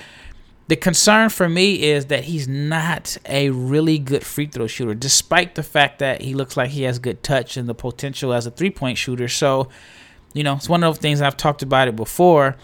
The 0.66 0.76
concern 0.76 1.28
for 1.28 1.46
me 1.46 1.82
is 1.82 2.06
that 2.06 2.24
he's 2.24 2.48
not 2.48 3.18
a 3.26 3.50
really 3.50 3.98
good 3.98 4.24
free 4.24 4.46
throw 4.46 4.66
shooter, 4.66 4.94
despite 4.94 5.56
the 5.56 5.62
fact 5.62 5.98
that 5.98 6.22
he 6.22 6.32
looks 6.32 6.56
like 6.56 6.70
he 6.70 6.84
has 6.84 6.98
good 6.98 7.22
touch 7.22 7.58
and 7.58 7.68
the 7.68 7.74
potential 7.74 8.32
as 8.32 8.46
a 8.46 8.50
three 8.50 8.70
point 8.70 8.96
shooter. 8.96 9.28
So, 9.28 9.68
you 10.34 10.42
know, 10.42 10.54
it's 10.54 10.68
one 10.68 10.82
of 10.82 10.92
those 10.92 11.00
things 11.00 11.22
I've 11.22 11.36
talked 11.36 11.62
about 11.62 11.88
it 11.88 11.96
before. 11.96 12.56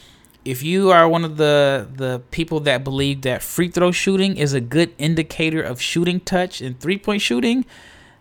If 0.45 0.63
you 0.63 0.91
are 0.91 1.09
one 1.09 1.25
of 1.25 1.37
the 1.37 1.89
the 1.95 2.21
people 2.31 2.61
that 2.61 2.85
believe 2.85 3.23
that 3.23 3.43
free 3.43 3.69
throw 3.69 3.93
shooting 3.93 4.37
is 4.37 4.53
a 4.53 4.61
good 4.61 4.93
indicator 4.99 5.63
of 5.63 5.81
shooting 5.81 6.21
touch 6.21 6.61
and 6.61 6.79
three 6.79 6.99
point 6.99 7.23
shooting, 7.23 7.65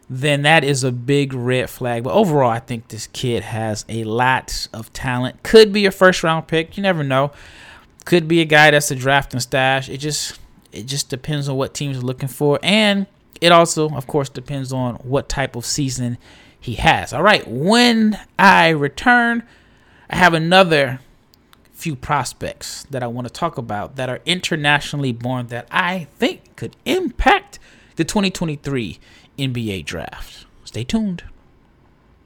then 0.09 0.43
that 0.43 0.63
is 0.63 0.83
a 0.83 0.91
big 0.91 1.33
red 1.33 1.69
flag. 1.69 2.03
But 2.03 2.13
overall, 2.13 2.51
I 2.51 2.59
think 2.59 2.89
this 2.89 3.07
kid 3.07 3.43
has 3.43 3.85
a 3.89 4.03
lot 4.03 4.67
of 4.73 4.93
talent. 4.93 5.43
Could 5.43 5.73
be 5.73 5.85
a 5.85 5.91
first 5.91 6.23
round 6.23 6.47
pick. 6.47 6.77
You 6.77 6.83
never 6.83 7.03
know. 7.03 7.31
Could 8.05 8.27
be 8.27 8.41
a 8.41 8.45
guy 8.45 8.71
that's 8.71 8.91
a 8.91 8.95
draft 8.95 9.33
and 9.33 9.41
stash. 9.41 9.89
It 9.89 9.97
just 9.97 10.39
it 10.71 10.85
just 10.85 11.09
depends 11.09 11.49
on 11.49 11.55
what 11.55 11.73
teams 11.73 11.97
are 11.97 12.01
looking 12.01 12.29
for, 12.29 12.59
and 12.61 13.07
it 13.41 13.51
also, 13.51 13.89
of 13.89 14.05
course, 14.05 14.29
depends 14.29 14.71
on 14.73 14.95
what 14.95 15.29
type 15.29 15.55
of 15.55 15.65
season 15.65 16.17
he 16.59 16.75
has. 16.75 17.13
All 17.13 17.23
right, 17.23 17.47
when 17.47 18.19
I 18.37 18.69
return, 18.69 19.43
I 20.09 20.15
have 20.17 20.33
another 20.33 20.99
few 21.71 21.95
prospects 21.95 22.83
that 22.89 23.01
I 23.01 23.07
want 23.07 23.27
to 23.27 23.33
talk 23.33 23.57
about 23.57 23.95
that 23.95 24.09
are 24.09 24.19
internationally 24.25 25.13
born 25.13 25.47
that 25.47 25.67
I 25.71 26.07
think 26.17 26.55
could 26.57 26.75
impact 26.85 27.57
the 27.95 28.03
2023 28.03 28.99
NBA 29.37 29.85
draft. 29.85 30.45
Stay 30.65 30.83
tuned. 30.83 31.23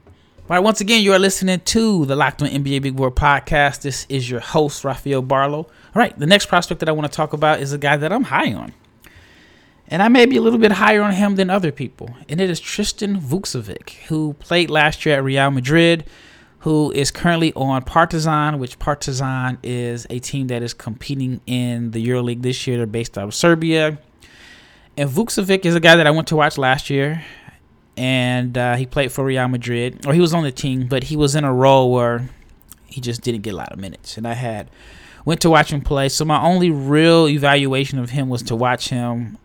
All 0.06 0.56
right, 0.56 0.58
once 0.58 0.80
again, 0.80 1.02
you 1.02 1.12
are 1.12 1.18
listening 1.18 1.60
to 1.60 2.04
the 2.04 2.16
Locked 2.16 2.42
On 2.42 2.48
NBA 2.48 2.82
Big 2.82 2.96
Board 2.96 3.14
podcast. 3.14 3.80
This 3.80 4.04
is 4.10 4.28
your 4.28 4.40
host, 4.40 4.84
Rafael 4.84 5.22
Barlowe. 5.22 5.64
All 5.64 5.70
right, 5.94 6.18
the 6.18 6.26
next 6.26 6.46
prospect 6.46 6.80
that 6.80 6.88
I 6.88 6.92
want 6.92 7.10
to 7.10 7.16
talk 7.16 7.32
about 7.32 7.60
is 7.60 7.72
a 7.72 7.78
guy 7.78 7.96
that 7.96 8.12
I'm 8.12 8.24
high 8.24 8.52
on. 8.52 8.74
And 9.88 10.02
I 10.02 10.08
may 10.08 10.26
be 10.26 10.36
a 10.36 10.40
little 10.40 10.58
bit 10.58 10.72
higher 10.72 11.02
on 11.02 11.12
him 11.12 11.36
than 11.36 11.50
other 11.50 11.70
people. 11.70 12.14
And 12.28 12.40
it 12.40 12.48
is 12.48 12.58
Tristan 12.58 13.20
Vukcevic, 13.20 13.90
who 14.06 14.34
played 14.34 14.70
last 14.70 15.04
year 15.04 15.16
at 15.16 15.24
Real 15.24 15.50
Madrid, 15.50 16.04
who 16.60 16.90
is 16.92 17.10
currently 17.10 17.52
on 17.54 17.82
Partizan, 17.82 18.58
which 18.58 18.78
Partizan 18.78 19.58
is 19.62 20.06
a 20.08 20.18
team 20.18 20.46
that 20.46 20.62
is 20.62 20.72
competing 20.72 21.40
in 21.46 21.90
the 21.90 22.04
EuroLeague 22.04 22.42
this 22.42 22.66
year. 22.66 22.78
They're 22.78 22.86
based 22.86 23.18
out 23.18 23.24
of 23.24 23.34
Serbia. 23.34 23.98
And 24.96 25.10
Vukcevic 25.10 25.66
is 25.66 25.74
a 25.74 25.80
guy 25.80 25.96
that 25.96 26.06
I 26.06 26.10
went 26.10 26.28
to 26.28 26.36
watch 26.36 26.56
last 26.56 26.88
year 26.88 27.22
and 27.96 28.56
uh, 28.58 28.74
he 28.76 28.86
played 28.86 29.12
for 29.12 29.24
Real 29.24 29.46
Madrid, 29.48 30.06
or 30.06 30.14
he 30.14 30.20
was 30.20 30.34
on 30.34 30.42
the 30.42 30.52
team, 30.52 30.86
but 30.86 31.04
he 31.04 31.16
was 31.16 31.34
in 31.34 31.44
a 31.44 31.52
role 31.52 31.92
where 31.92 32.28
he 32.86 33.00
just 33.00 33.22
didn't 33.22 33.42
get 33.42 33.54
a 33.54 33.56
lot 33.56 33.72
of 33.72 33.78
minutes. 33.78 34.16
And 34.16 34.26
I 34.26 34.34
had 34.34 34.68
went 35.24 35.40
to 35.42 35.50
watch 35.50 35.72
him 35.72 35.80
play, 35.80 36.08
so 36.08 36.24
my 36.24 36.40
only 36.42 36.70
real 36.70 37.28
evaluation 37.28 37.98
of 37.98 38.10
him 38.10 38.28
was 38.28 38.42
to 38.44 38.56
watch 38.56 38.88
him 38.88 39.38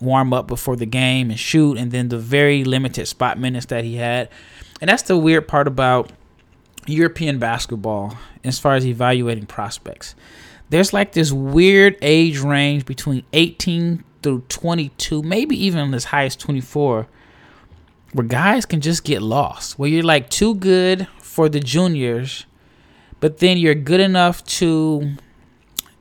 warm 0.00 0.32
up 0.32 0.46
before 0.46 0.76
the 0.76 0.86
game 0.86 1.30
and 1.30 1.38
shoot, 1.38 1.76
and 1.76 1.90
then 1.90 2.08
the 2.08 2.18
very 2.18 2.64
limited 2.64 3.06
spot 3.06 3.38
minutes 3.38 3.66
that 3.66 3.84
he 3.84 3.96
had. 3.96 4.28
And 4.80 4.88
that's 4.88 5.02
the 5.02 5.16
weird 5.16 5.46
part 5.46 5.66
about 5.68 6.10
European 6.86 7.38
basketball 7.38 8.16
as 8.44 8.58
far 8.58 8.74
as 8.74 8.86
evaluating 8.86 9.46
prospects. 9.46 10.14
There's 10.70 10.92
like 10.92 11.12
this 11.12 11.32
weird 11.32 11.96
age 12.00 12.38
range 12.38 12.86
between 12.86 13.24
18 13.32 14.04
through 14.22 14.44
22, 14.48 15.22
maybe 15.22 15.62
even 15.64 15.92
as 15.94 16.04
high 16.04 16.24
as 16.24 16.36
24 16.36 17.08
where 18.12 18.26
guys 18.26 18.66
can 18.66 18.80
just 18.80 19.04
get 19.04 19.22
lost, 19.22 19.78
where 19.78 19.88
you're 19.88 20.02
like 20.02 20.30
too 20.30 20.54
good 20.56 21.06
for 21.20 21.48
the 21.48 21.60
juniors, 21.60 22.46
but 23.20 23.38
then 23.38 23.56
you're 23.56 23.74
good 23.74 24.00
enough 24.00 24.44
to 24.44 25.12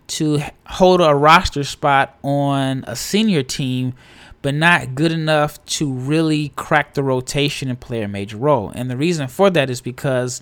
to 0.10 0.42
hold 0.66 1.02
a 1.02 1.16
roster 1.16 1.64
spot 1.64 2.18
on 2.24 2.84
a 2.88 2.96
senior 2.96 3.44
team, 3.44 3.94
but 4.42 4.54
not 4.54 4.96
good 4.96 5.12
enough 5.12 5.64
to 5.66 5.92
really 5.92 6.50
crack 6.56 6.94
the 6.94 7.04
rotation 7.04 7.70
and 7.70 7.80
play 7.80 8.02
a 8.02 8.08
major 8.08 8.38
role. 8.38 8.72
And 8.76 8.90
the 8.90 8.98
reason 8.98 9.28
for 9.28 9.50
that 9.50 9.70
is 9.70 9.82
because 9.82 10.42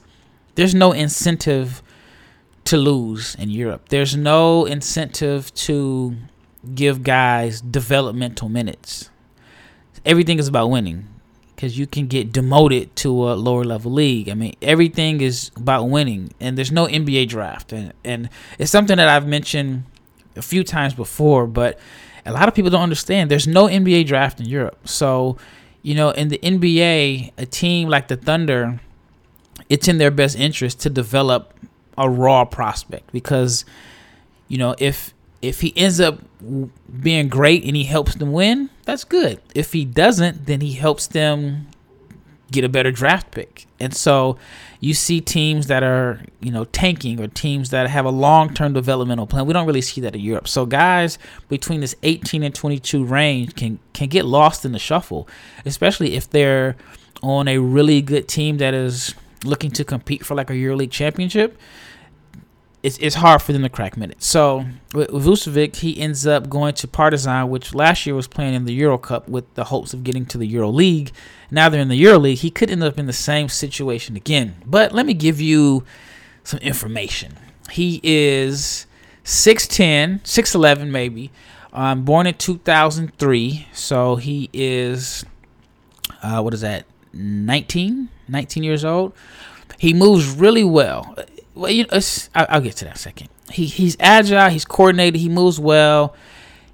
there's 0.56 0.76
no 0.76 0.92
incentive 0.92 1.82
to 2.66 2.78
lose 2.78 3.36
in 3.36 3.50
Europe. 3.50 3.90
There's 3.90 4.16
no 4.16 4.66
incentive 4.66 5.54
to 5.56 6.16
give 6.76 7.04
guys 7.04 7.62
developmental 7.62 8.50
minutes. 8.50 9.10
Everything 10.06 10.40
is 10.40 10.48
about 10.48 10.70
winning 10.70 11.08
because 11.58 11.76
you 11.76 11.88
can 11.88 12.06
get 12.06 12.32
demoted 12.32 12.96
to 12.96 13.32
a 13.32 13.34
lower 13.34 13.64
level 13.64 13.92
league. 13.92 14.30
I 14.30 14.36
mean, 14.36 14.54
everything 14.62 15.22
is 15.22 15.50
about 15.58 15.86
winning, 15.86 16.32
and 16.40 16.56
there's 16.56 16.72
no 16.72 16.86
NBA 16.86 17.30
draft, 17.30 17.74
and 17.74 17.94
and 18.06 18.30
it's 18.60 18.72
something 18.72 18.96
that 18.98 19.10
I've 19.10 19.28
mentioned 19.28 19.86
a 20.36 20.44
few 20.44 20.64
times 20.64 20.94
before, 20.94 21.48
but 21.48 21.80
a 22.28 22.32
lot 22.32 22.48
of 22.48 22.54
people 22.54 22.70
don't 22.70 22.84
understand. 22.84 23.32
There's 23.32 23.48
no 23.48 23.66
NBA 23.66 24.06
draft 24.06 24.40
in 24.40 24.46
Europe, 24.46 24.88
so 24.88 25.38
you 25.82 25.96
know, 25.96 26.12
in 26.12 26.28
the 26.28 26.38
NBA, 26.38 27.32
a 27.40 27.46
team 27.48 27.90
like 27.90 28.08
the 28.08 28.18
Thunder, 28.18 28.80
it's 29.68 29.88
in 29.88 29.98
their 29.98 30.12
best 30.12 30.38
interest 30.38 30.80
to 30.82 30.92
develop 30.92 31.56
a 31.98 32.08
raw 32.08 32.46
prospect 32.46 33.12
because 33.12 33.66
you 34.48 34.60
know 34.60 34.76
if 34.78 35.16
if 35.42 35.62
he 35.62 35.74
ends 35.76 36.00
up 36.00 36.20
being 37.02 37.30
great 37.30 37.64
and 37.64 37.76
he 37.76 37.84
helps 37.84 38.16
them 38.16 38.32
win, 38.32 38.70
that's 38.86 39.04
good. 39.04 39.42
If 39.56 39.74
he 39.74 39.86
doesn't, 39.86 40.46
then 40.46 40.62
he 40.62 40.74
helps 40.74 41.08
them 41.08 41.68
get 42.52 42.64
a 42.64 42.70
better 42.70 42.92
draft 42.92 43.32
pick. 43.32 43.66
And 43.80 43.94
so 43.94 44.38
you 44.80 44.94
see 44.94 45.20
teams 45.20 45.68
that 45.68 45.84
are, 45.84 46.22
you 46.40 46.52
know, 46.52 46.66
tanking 46.66 47.20
or 47.20 47.28
teams 47.28 47.72
that 47.72 47.90
have 47.90 48.06
a 48.06 48.10
long-term 48.10 48.74
developmental 48.74 49.28
plan. 49.28 49.46
We 49.46 49.54
don't 49.54 49.68
really 49.68 49.82
see 49.82 50.02
that 50.02 50.16
in 50.16 50.22
Europe. 50.22 50.48
So 50.48 50.66
guys 50.66 51.18
between 51.50 51.82
this 51.82 51.96
18 52.04 52.44
and 52.44 52.56
22 52.56 53.04
range 53.04 53.56
can 53.56 53.80
can 53.94 54.08
get 54.08 54.26
lost 54.26 54.64
in 54.64 54.72
the 54.72 54.80
shuffle, 54.80 55.28
especially 55.66 56.16
if 56.16 56.30
they're 56.30 56.76
on 57.22 57.48
a 57.48 57.58
really 57.58 58.02
good 58.02 58.28
team 58.28 58.58
that 58.58 58.74
is 58.74 59.16
looking 59.44 59.72
to 59.72 59.84
compete 59.84 60.26
for 60.26 60.36
like 60.36 60.50
a 60.50 60.54
EuroLeague 60.54 60.92
championship 60.92 61.58
it's, 62.84 62.98
it's 63.00 63.16
hard 63.16 63.42
for 63.42 63.54
them 63.54 63.64
to 63.64 63.70
crack 63.70 63.98
minutes. 63.98 64.28
So 64.28 64.66
with 64.94 65.10
Vukcevic, 65.10 65.78
he 65.78 66.00
ends 66.00 66.28
up 66.28 66.50
going 66.50 66.74
to 66.76 66.88
Partizan, 66.88 67.50
which 67.50 67.74
last 67.74 68.06
year 68.06 68.16
was 68.16 68.28
playing 68.28 68.54
in 68.54 68.66
the 68.66 68.74
Euro 68.76 68.98
Cup 68.98 69.28
with 69.28 69.52
the 69.56 69.66
hopes 69.66 69.94
of 69.94 70.04
getting 70.04 70.26
to 70.28 70.38
the 70.38 70.46
Euro 70.48 70.70
League. 70.70 71.12
Now 71.50 71.70
they're 71.70 71.82
in 71.82 71.88
the 71.88 71.96
Euro 71.96 72.20
League. 72.20 72.40
He 72.40 72.52
could 72.52 72.70
end 72.70 72.84
up 72.84 73.00
in 73.00 73.08
the 73.08 73.14
same 73.14 73.50
situation 73.50 74.16
again. 74.16 74.56
But 74.66 74.92
let 74.92 75.06
me 75.06 75.14
give 75.14 75.42
you 75.42 75.84
some 76.44 76.60
information. 76.60 77.38
He 77.72 78.00
is 78.04 78.86
6'10, 79.24 80.22
6'11 80.22 80.90
maybe. 80.90 81.32
Um, 81.74 82.04
born 82.06 82.28
in 82.28 82.36
2003. 82.36 83.68
So 83.74 84.16
he 84.18 84.50
is, 84.54 85.26
uh, 86.22 86.42
what 86.42 86.54
is 86.54 86.62
that, 86.62 86.86
19? 87.12 88.10
19 88.28 88.64
years 88.64 88.86
old. 88.86 89.14
He 89.80 89.94
moves 89.94 90.30
really 90.30 90.64
well 90.64 91.16
well, 91.58 91.72
you 91.72 91.86
know, 91.92 92.00
I'll 92.36 92.62
get 92.62 92.76
to 92.78 92.86
that 92.86 92.98
second. 92.98 93.30
He 93.52 93.66
he's 93.66 93.98
agile. 94.00 94.50
He's 94.50 94.66
coordinated. 94.66 95.20
He 95.20 95.30
moves 95.30 95.60
well. 95.60 96.16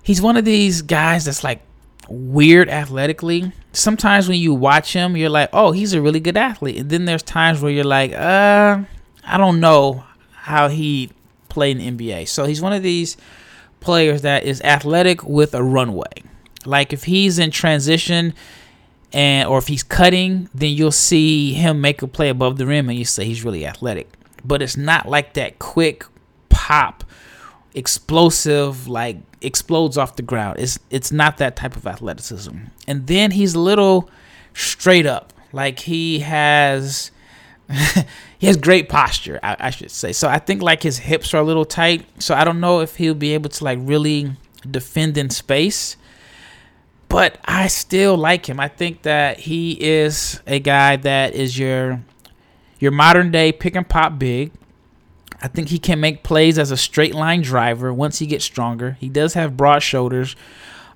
He's 0.04 0.22
one 0.22 0.38
of 0.38 0.46
these 0.46 0.82
guys 0.82 1.26
that's 1.26 1.44
like 1.44 1.62
weird 2.10 2.70
athletically. 2.70 3.52
Sometimes 3.72 4.28
when 4.28 4.40
you 4.40 4.54
watch 4.54 4.94
him, 4.94 5.16
you're 5.16 5.30
like, 5.30 5.50
oh, 5.54 5.72
he's 5.72 5.94
a 5.94 6.02
really 6.02 6.20
good 6.20 6.38
athlete. 6.38 6.78
And 6.78 6.90
then 6.90 7.06
there's 7.06 7.24
times 7.24 7.62
where 7.62 7.72
you're 7.72 7.86
like, 7.86 8.12
uh, 8.12 8.84
I 9.26 9.38
don't 9.38 9.60
know 9.60 10.04
how 10.34 10.68
he 10.68 11.10
played 11.48 11.78
in 11.78 11.98
NBA. 11.98 12.28
So 12.28 12.46
he's 12.46 12.62
one 12.62 12.74
of 12.74 12.84
these 12.84 13.16
players 13.80 14.24
that 14.24 14.44
is 14.44 14.62
athletic 14.62 15.24
with 15.24 15.56
a 15.56 15.64
runway. 15.64 16.24
Like 16.66 16.92
if 16.92 17.06
he's 17.06 17.40
in 17.40 17.52
transition 17.52 18.34
and 19.14 19.48
or 19.48 19.58
if 19.58 19.68
he's 19.68 19.84
cutting, 19.84 20.50
then 20.54 20.72
you'll 20.72 20.92
see 20.92 21.54
him 21.54 21.80
make 21.80 22.02
a 22.02 22.08
play 22.08 22.30
above 22.30 22.58
the 22.58 22.66
rim 22.66 22.90
and 22.90 22.98
you 22.98 23.06
say 23.06 23.26
he's 23.26 23.44
really 23.44 23.66
athletic 23.66 24.10
but 24.44 24.62
it's 24.62 24.78
not 24.78 25.08
like 25.08 25.34
that 25.34 25.60
quick 25.60 26.06
pop 26.50 27.04
explosive 27.76 28.88
like 28.88 29.18
explodes 29.42 29.98
off 29.98 30.16
the 30.16 30.22
ground. 30.22 30.60
It's 30.60 30.80
it's 30.90 31.12
not 31.12 31.38
that 31.38 31.56
type 31.56 31.76
of 31.76 31.88
athleticism. 31.88 32.56
And 32.88 33.08
then 33.08 33.32
he's 33.32 33.56
a 33.56 33.60
little 33.60 34.10
straight 34.54 35.06
up. 35.06 35.34
Like 35.52 35.80
he 35.80 36.20
has 36.20 37.12
he 38.38 38.48
has 38.48 38.58
great 38.58 38.90
posture 38.90 39.40
I, 39.42 39.56
I, 39.60 39.70
should 39.70 39.92
say. 39.92 40.12
So 40.12 40.28
i 40.28 40.38
think 40.38 40.62
like 40.62 40.84
his 40.84 40.98
hips 41.00 41.34
are 41.34 41.42
a 41.42 41.44
little 41.44 41.66
tight. 41.66 42.06
So 42.20 42.36
i 42.36 42.44
don't 42.44 42.60
know 42.60 42.82
if 42.82 42.98
he'll 42.98 43.14
be 43.14 43.34
able 43.34 43.50
to 43.50 43.64
like 43.64 43.80
really 43.82 44.32
defend 44.70 45.18
in 45.18 45.30
space 45.30 45.98
but 47.10 47.38
i 47.46 47.68
still 47.68 48.18
like 48.18 48.48
him. 48.48 48.60
I 48.60 48.68
think 48.68 49.04
that 49.04 49.40
he 49.40 49.74
is 49.80 50.42
a 50.48 50.60
guy 50.60 50.96
that 50.98 51.34
is 51.34 51.58
your 51.58 52.02
your 52.84 52.92
modern 52.92 53.32
day 53.32 53.54
pick 53.54 53.76
and 53.78 53.88
pop 53.88 54.20
big. 54.20 54.52
I 55.42 55.48
think 55.48 55.70
he 55.70 55.80
can 55.80 56.02
make 56.02 56.22
plays 56.22 56.60
as 56.60 56.70
a 56.70 56.76
straight 56.76 57.16
line 57.16 57.42
driver 57.42 57.94
once 57.94 58.20
he 58.20 58.26
gets 58.26 58.44
stronger. 58.44 58.98
He 59.00 59.08
does 59.08 59.36
have 59.36 59.56
broad 59.56 59.80
shoulders. 59.80 60.36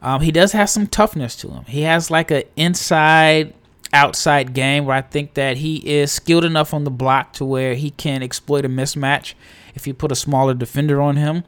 Um, 0.01 0.19
he 0.19 0.33
does 0.33 0.51
have 0.51 0.69
some 0.69 0.87
toughness 0.87 1.33
to 1.37 1.49
him. 1.49 1.63
He 1.63 1.83
has 1.83 2.11
like 2.11 2.29
an 2.29 2.43
inside 2.57 3.53
outside 3.93 4.53
game 4.53 4.83
where 4.83 4.97
I 4.97 5.01
think 5.01 5.35
that 5.35 5.55
he 5.57 5.77
is 5.89 6.11
skilled 6.11 6.43
enough 6.43 6.73
on 6.73 6.83
the 6.83 6.91
block 6.91 7.31
to 7.33 7.45
where 7.45 7.73
he 7.73 7.91
can 7.91 8.21
exploit 8.21 8.65
a 8.65 8.69
mismatch 8.69 9.33
if 9.73 9.87
you 9.87 9.93
put 9.93 10.11
a 10.11 10.15
smaller 10.15 10.53
defender 10.53 11.01
on 11.01 11.15
him. 11.15 11.45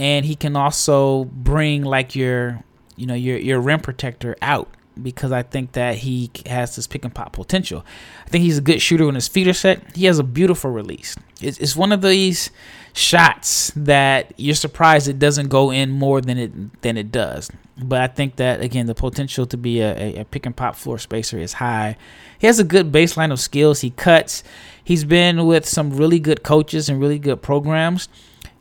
and 0.00 0.24
he 0.26 0.34
can 0.34 0.56
also 0.56 1.24
bring 1.26 1.84
like 1.84 2.16
your 2.16 2.64
you 2.96 3.06
know 3.06 3.14
your 3.14 3.36
your 3.36 3.60
rim 3.60 3.78
protector 3.78 4.34
out 4.42 4.68
because 5.00 5.32
I 5.32 5.42
think 5.42 5.72
that 5.72 5.96
he 5.96 6.30
has 6.46 6.76
this 6.76 6.86
pick 6.86 7.04
and 7.04 7.14
pop 7.14 7.32
potential. 7.32 7.84
I 8.26 8.28
think 8.28 8.44
he's 8.44 8.58
a 8.58 8.62
good 8.62 8.80
shooter 8.82 9.06
when 9.06 9.14
his 9.14 9.28
feet 9.28 9.48
are 9.48 9.52
set. 9.52 9.96
He 9.96 10.06
has 10.06 10.18
a 10.18 10.24
beautiful 10.24 10.70
release. 10.70 11.16
It's, 11.40 11.58
it's 11.58 11.76
one 11.76 11.92
of 11.92 12.02
these 12.02 12.50
shots 12.92 13.72
that 13.76 14.32
you're 14.36 14.54
surprised 14.54 15.08
it 15.08 15.18
doesn't 15.18 15.48
go 15.48 15.70
in 15.70 15.90
more 15.90 16.20
than 16.20 16.38
it 16.38 16.82
than 16.82 16.96
it 16.96 17.12
does. 17.12 17.50
But 17.82 18.02
I 18.02 18.06
think 18.08 18.36
that 18.36 18.60
again, 18.60 18.86
the 18.86 18.94
potential 18.94 19.46
to 19.46 19.56
be 19.56 19.80
a, 19.80 19.96
a, 19.96 20.20
a 20.20 20.24
pick 20.24 20.44
and 20.46 20.56
pop 20.56 20.76
floor 20.76 20.98
spacer 20.98 21.38
is 21.38 21.54
high. 21.54 21.96
He 22.38 22.46
has 22.46 22.58
a 22.58 22.64
good 22.64 22.92
baseline 22.92 23.32
of 23.32 23.40
skills. 23.40 23.80
He 23.80 23.90
cuts. 23.90 24.42
He's 24.82 25.04
been 25.04 25.46
with 25.46 25.66
some 25.66 25.90
really 25.96 26.18
good 26.18 26.42
coaches 26.42 26.88
and 26.88 27.00
really 27.00 27.18
good 27.18 27.42
programs. 27.42 28.08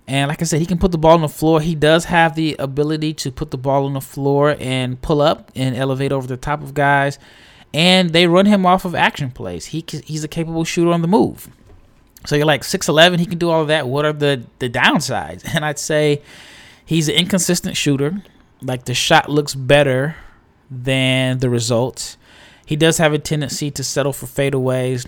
And 0.10 0.28
like 0.28 0.42
I 0.42 0.46
said, 0.46 0.60
he 0.60 0.66
can 0.66 0.80
put 0.80 0.92
the 0.92 0.98
ball 0.98 1.14
on 1.14 1.22
the 1.22 1.30
floor. 1.30 1.62
He 1.62 1.76
does 1.76 2.06
have 2.06 2.34
the 2.34 2.56
ability 2.58 3.14
to 3.14 3.32
put 3.32 3.52
the 3.52 3.60
ball 3.60 3.86
on 3.86 3.94
the 3.94 4.02
floor 4.02 4.56
and 4.60 5.00
pull 5.00 5.22
up 5.22 5.52
and 5.56 5.76
elevate 5.76 6.12
over 6.12 6.26
the 6.26 6.36
top 6.36 6.64
of 6.64 6.74
guys. 6.74 7.20
And 7.76 8.10
they 8.10 8.26
run 8.26 8.48
him 8.48 8.66
off 8.66 8.86
of 8.86 8.96
action 8.96 9.30
plays. 9.30 9.68
He 9.68 9.86
he's 10.04 10.24
a 10.24 10.28
capable 10.28 10.64
shooter 10.64 10.92
on 10.92 11.04
the 11.04 11.08
move. 11.08 11.50
So 12.26 12.36
you're 12.36 12.48
like 12.48 12.64
6'11, 12.64 13.20
he 13.20 13.28
can 13.28 13.38
do 13.38 13.52
all 13.52 13.62
of 13.62 13.68
that. 13.68 13.88
What 13.88 14.04
are 14.04 14.12
the 14.12 14.44
the 14.58 14.68
downsides? 14.68 15.44
And 15.54 15.64
I'd 15.64 15.78
say 15.78 16.24
he's 16.84 17.08
an 17.08 17.14
inconsistent 17.14 17.78
shooter. 17.78 18.24
Like 18.64 18.86
the 18.86 18.96
shot 18.96 19.30
looks 19.30 19.54
better 19.54 20.16
than 20.72 21.38
the 21.38 21.52
results. 21.52 22.18
He 22.66 22.76
does 22.76 22.98
have 22.98 23.14
a 23.14 23.20
tendency 23.20 23.70
to 23.70 23.84
settle 23.84 24.14
for 24.14 24.26
fadeaways 24.26 25.08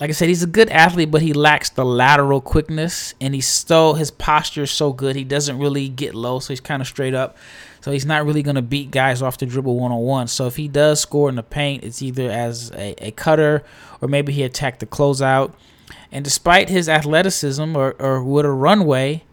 like 0.00 0.10
I 0.10 0.12
said, 0.12 0.28
he's 0.28 0.44
a 0.44 0.48
good 0.48 0.68
athlete, 0.70 1.10
but 1.10 1.22
he 1.22 1.32
lacks 1.32 1.70
the 1.70 1.84
lateral 1.84 2.40
quickness, 2.40 3.14
and 3.20 3.34
he's 3.34 3.48
so 3.48 3.94
his 3.94 4.10
posture 4.10 4.62
is 4.62 4.70
so 4.70 4.92
good. 4.92 5.16
He 5.16 5.24
doesn't 5.24 5.58
really 5.58 5.88
get 5.88 6.14
low, 6.14 6.38
so 6.38 6.52
he's 6.52 6.60
kind 6.60 6.80
of 6.80 6.86
straight 6.86 7.14
up. 7.14 7.36
So 7.80 7.92
he's 7.92 8.06
not 8.06 8.24
really 8.24 8.42
going 8.42 8.56
to 8.56 8.62
beat 8.62 8.90
guys 8.90 9.22
off 9.22 9.38
the 9.38 9.46
dribble 9.46 9.78
one 9.78 9.92
on 9.92 10.00
one. 10.00 10.28
So 10.28 10.46
if 10.46 10.56
he 10.56 10.68
does 10.68 11.00
score 11.00 11.28
in 11.28 11.36
the 11.36 11.42
paint, 11.42 11.84
it's 11.84 12.02
either 12.02 12.30
as 12.30 12.70
a, 12.72 12.94
a 13.06 13.10
cutter 13.12 13.64
or 14.00 14.08
maybe 14.08 14.32
he 14.32 14.42
attacked 14.42 14.80
the 14.80 14.86
closeout. 14.86 15.54
And 16.10 16.24
despite 16.24 16.68
his 16.68 16.88
athleticism 16.88 17.76
or, 17.76 17.92
or 17.98 18.22
with 18.22 18.44
a 18.44 18.50
runway, 18.50 19.24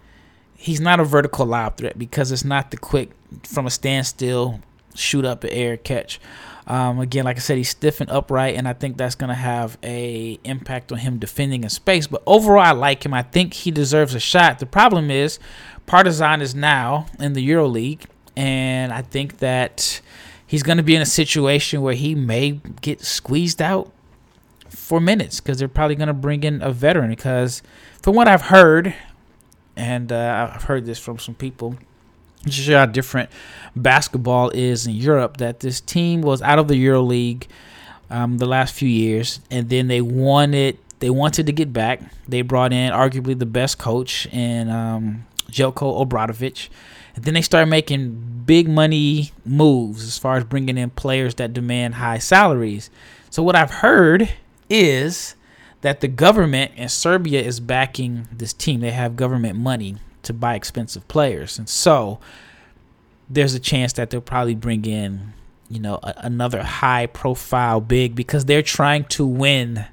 he's 0.55 0.79
not 0.79 0.99
a 0.99 1.03
vertical 1.03 1.45
lob 1.45 1.77
threat 1.77 1.97
because 1.97 2.31
it's 2.31 2.45
not 2.45 2.71
the 2.71 2.77
quick 2.77 3.11
from 3.43 3.65
a 3.65 3.71
standstill 3.71 4.61
shoot 4.93 5.25
up 5.25 5.41
the 5.41 5.51
air 5.53 5.75
catch. 5.75 6.19
Um, 6.67 6.99
again, 6.99 7.25
like 7.25 7.37
I 7.37 7.39
said, 7.39 7.57
he's 7.57 7.69
stiff 7.69 8.01
and 8.01 8.09
upright, 8.09 8.55
and 8.55 8.67
I 8.67 8.73
think 8.73 8.97
that's 8.97 9.15
going 9.15 9.27
to 9.29 9.35
have 9.35 9.77
a 9.83 10.39
impact 10.43 10.91
on 10.91 10.97
him 10.97 11.19
defending 11.19 11.63
in 11.63 11.69
space. 11.69 12.07
But 12.07 12.23
overall, 12.25 12.63
I 12.63 12.71
like 12.71 13.05
him. 13.05 13.13
I 13.13 13.21
think 13.21 13.53
he 13.53 13.71
deserves 13.71 14.15
a 14.15 14.19
shot. 14.19 14.59
The 14.59 14.65
problem 14.65 15.11
is, 15.11 15.37
Partizan 15.85 16.41
is 16.41 16.55
now 16.55 17.05
in 17.19 17.33
the 17.33 17.47
EuroLeague, 17.47 18.05
and 18.35 18.91
I 18.91 19.03
think 19.03 19.37
that 19.37 20.01
he's 20.47 20.63
going 20.63 20.77
to 20.77 20.83
be 20.83 20.95
in 20.95 21.01
a 21.01 21.05
situation 21.07 21.81
where 21.81 21.93
he 21.93 22.15
may 22.15 22.59
get 22.81 23.01
squeezed 23.01 23.61
out 23.61 23.91
for 24.69 24.99
minutes 24.99 25.39
because 25.39 25.59
they're 25.59 25.67
probably 25.67 25.95
going 25.95 26.07
to 26.07 26.13
bring 26.13 26.43
in 26.43 26.63
a 26.63 26.71
veteran. 26.71 27.11
Because 27.11 27.61
from 28.01 28.15
what 28.15 28.27
I've 28.27 28.43
heard, 28.43 28.95
and 29.75 30.11
uh, 30.11 30.51
I've 30.55 30.63
heard 30.63 30.85
this 30.85 30.97
from 30.97 31.19
some 31.19 31.35
people 31.35 31.77
just 32.45 32.69
how 32.69 32.85
different 32.85 33.29
basketball 33.75 34.49
is 34.49 34.87
in 34.87 34.95
Europe. 34.95 35.37
That 35.37 35.59
this 35.59 35.81
team 35.81 36.21
was 36.21 36.41
out 36.41 36.59
of 36.59 36.67
the 36.67 36.77
Euro 36.77 37.01
League 37.01 37.47
um, 38.09 38.37
the 38.37 38.45
last 38.45 38.73
few 38.73 38.89
years, 38.89 39.39
and 39.51 39.69
then 39.69 39.87
they 39.87 40.01
wanted 40.01 40.77
they 40.99 41.09
wanted 41.09 41.45
to 41.45 41.51
get 41.51 41.73
back. 41.73 42.01
They 42.27 42.41
brought 42.41 42.73
in 42.73 42.91
arguably 42.91 43.37
the 43.37 43.45
best 43.45 43.77
coach 43.77 44.25
in 44.27 44.69
um, 44.69 45.25
Zeljko 45.51 46.05
Obradovic. 46.05 46.69
And 47.15 47.23
then 47.23 47.33
they 47.33 47.41
started 47.41 47.69
making 47.69 48.43
big 48.45 48.67
money 48.67 49.31
moves 49.45 50.03
as 50.03 50.17
far 50.17 50.37
as 50.37 50.43
bringing 50.43 50.77
in 50.77 50.89
players 50.89 51.35
that 51.35 51.53
demand 51.53 51.95
high 51.95 52.17
salaries. 52.17 52.89
So 53.29 53.41
what 53.41 53.55
I've 53.55 53.71
heard 53.71 54.29
is 54.69 55.35
that 55.81 56.01
the 56.01 56.07
government 56.07 56.71
in 56.75 56.89
Serbia 56.89 57.41
is 57.41 57.59
backing 57.59 58.27
this 58.31 58.53
team. 58.53 58.81
They 58.81 58.91
have 58.91 59.15
government 59.15 59.57
money 59.57 59.97
to 60.25 60.33
buy 60.33 60.55
expensive 60.55 61.07
players. 61.07 61.57
And 61.57 61.67
so 61.67 62.19
there's 63.29 63.53
a 63.53 63.59
chance 63.59 63.93
that 63.93 64.09
they'll 64.09 64.21
probably 64.21 64.55
bring 64.55 64.85
in, 64.85 65.33
you 65.69 65.79
know, 65.79 65.99
a, 66.03 66.13
another 66.17 66.63
high 66.63 67.07
profile 67.07 67.81
big 67.81 68.15
because 68.15 68.45
they're 68.45 68.61
trying 68.61 69.05
to 69.05 69.25
win 69.25 69.85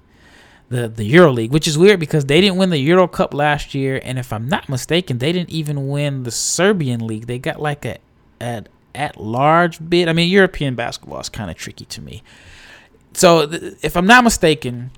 the 0.68 0.88
the 0.88 1.11
EuroLeague, 1.11 1.51
which 1.51 1.68
is 1.68 1.77
weird 1.77 2.01
because 2.01 2.25
they 2.27 2.40
didn't 2.40 2.57
win 2.57 2.71
the 2.71 2.79
Euro 2.79 3.07
Cup 3.07 3.35
last 3.35 3.75
year 3.75 4.01
and 4.03 4.18
if 4.18 4.33
I'm 4.33 4.49
not 4.49 4.68
mistaken, 4.68 5.18
they 5.18 5.33
didn't 5.33 5.51
even 5.51 5.88
win 5.88 6.23
the 6.23 6.31
Serbian 6.31 7.07
league. 7.07 7.27
They 7.27 7.38
got 7.38 7.61
like 7.61 7.85
a 7.85 7.99
at 8.40 8.68
at 8.95 9.21
large 9.21 9.88
bid. 9.88 10.09
I 10.09 10.12
mean, 10.12 10.31
European 10.31 10.75
basketball 10.75 11.21
is 11.21 11.29
kind 11.29 11.51
of 11.51 11.57
tricky 11.57 11.85
to 11.87 12.01
me. 12.01 12.23
So, 13.14 13.47
th- 13.47 13.75
if 13.83 13.97
I'm 13.97 14.07
not 14.07 14.25
mistaken, 14.25 14.90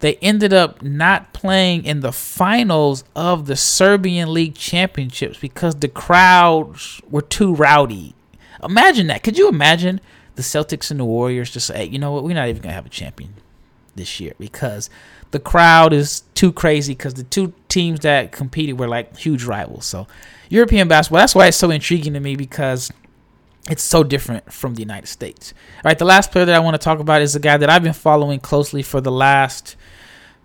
they 0.00 0.16
ended 0.16 0.52
up 0.52 0.82
not 0.82 1.32
playing 1.32 1.84
in 1.84 2.00
the 2.00 2.12
finals 2.12 3.04
of 3.14 3.46
the 3.46 3.56
Serbian 3.56 4.32
League 4.32 4.54
Championships 4.54 5.38
because 5.38 5.76
the 5.76 5.88
crowds 5.88 7.00
were 7.08 7.22
too 7.22 7.54
rowdy. 7.54 8.14
Imagine 8.62 9.06
that. 9.06 9.22
Could 9.22 9.38
you 9.38 9.48
imagine 9.48 10.00
the 10.34 10.42
Celtics 10.42 10.90
and 10.90 11.00
the 11.00 11.04
Warriors 11.04 11.50
just 11.50 11.66
say, 11.66 11.78
hey, 11.78 11.84
you 11.84 11.98
know 11.98 12.12
what, 12.12 12.24
we're 12.24 12.34
not 12.34 12.48
even 12.48 12.62
going 12.62 12.70
to 12.70 12.74
have 12.74 12.86
a 12.86 12.90
champion 12.90 13.34
this 13.94 14.18
year 14.20 14.32
because 14.38 14.90
the 15.30 15.38
crowd 15.38 15.92
is 15.92 16.22
too 16.34 16.52
crazy 16.52 16.94
because 16.94 17.14
the 17.14 17.22
two 17.24 17.52
teams 17.68 18.00
that 18.00 18.32
competed 18.32 18.78
were 18.78 18.88
like 18.88 19.16
huge 19.16 19.44
rivals. 19.44 19.86
So, 19.86 20.06
European 20.48 20.88
basketball, 20.88 21.20
that's 21.20 21.34
why 21.34 21.46
it's 21.46 21.56
so 21.56 21.70
intriguing 21.70 22.12
to 22.14 22.20
me 22.20 22.36
because 22.36 22.90
it's 23.70 23.82
so 23.82 24.04
different 24.04 24.52
from 24.52 24.74
the 24.74 24.82
United 24.82 25.06
States. 25.06 25.54
All 25.76 25.82
right, 25.84 25.98
the 25.98 26.04
last 26.04 26.32
player 26.32 26.44
that 26.44 26.54
I 26.54 26.58
want 26.58 26.74
to 26.74 26.78
talk 26.78 26.98
about 26.98 27.22
is 27.22 27.34
a 27.34 27.40
guy 27.40 27.56
that 27.56 27.70
I've 27.70 27.82
been 27.82 27.92
following 27.92 28.40
closely 28.40 28.82
for 28.82 29.00
the 29.00 29.12
last 29.12 29.76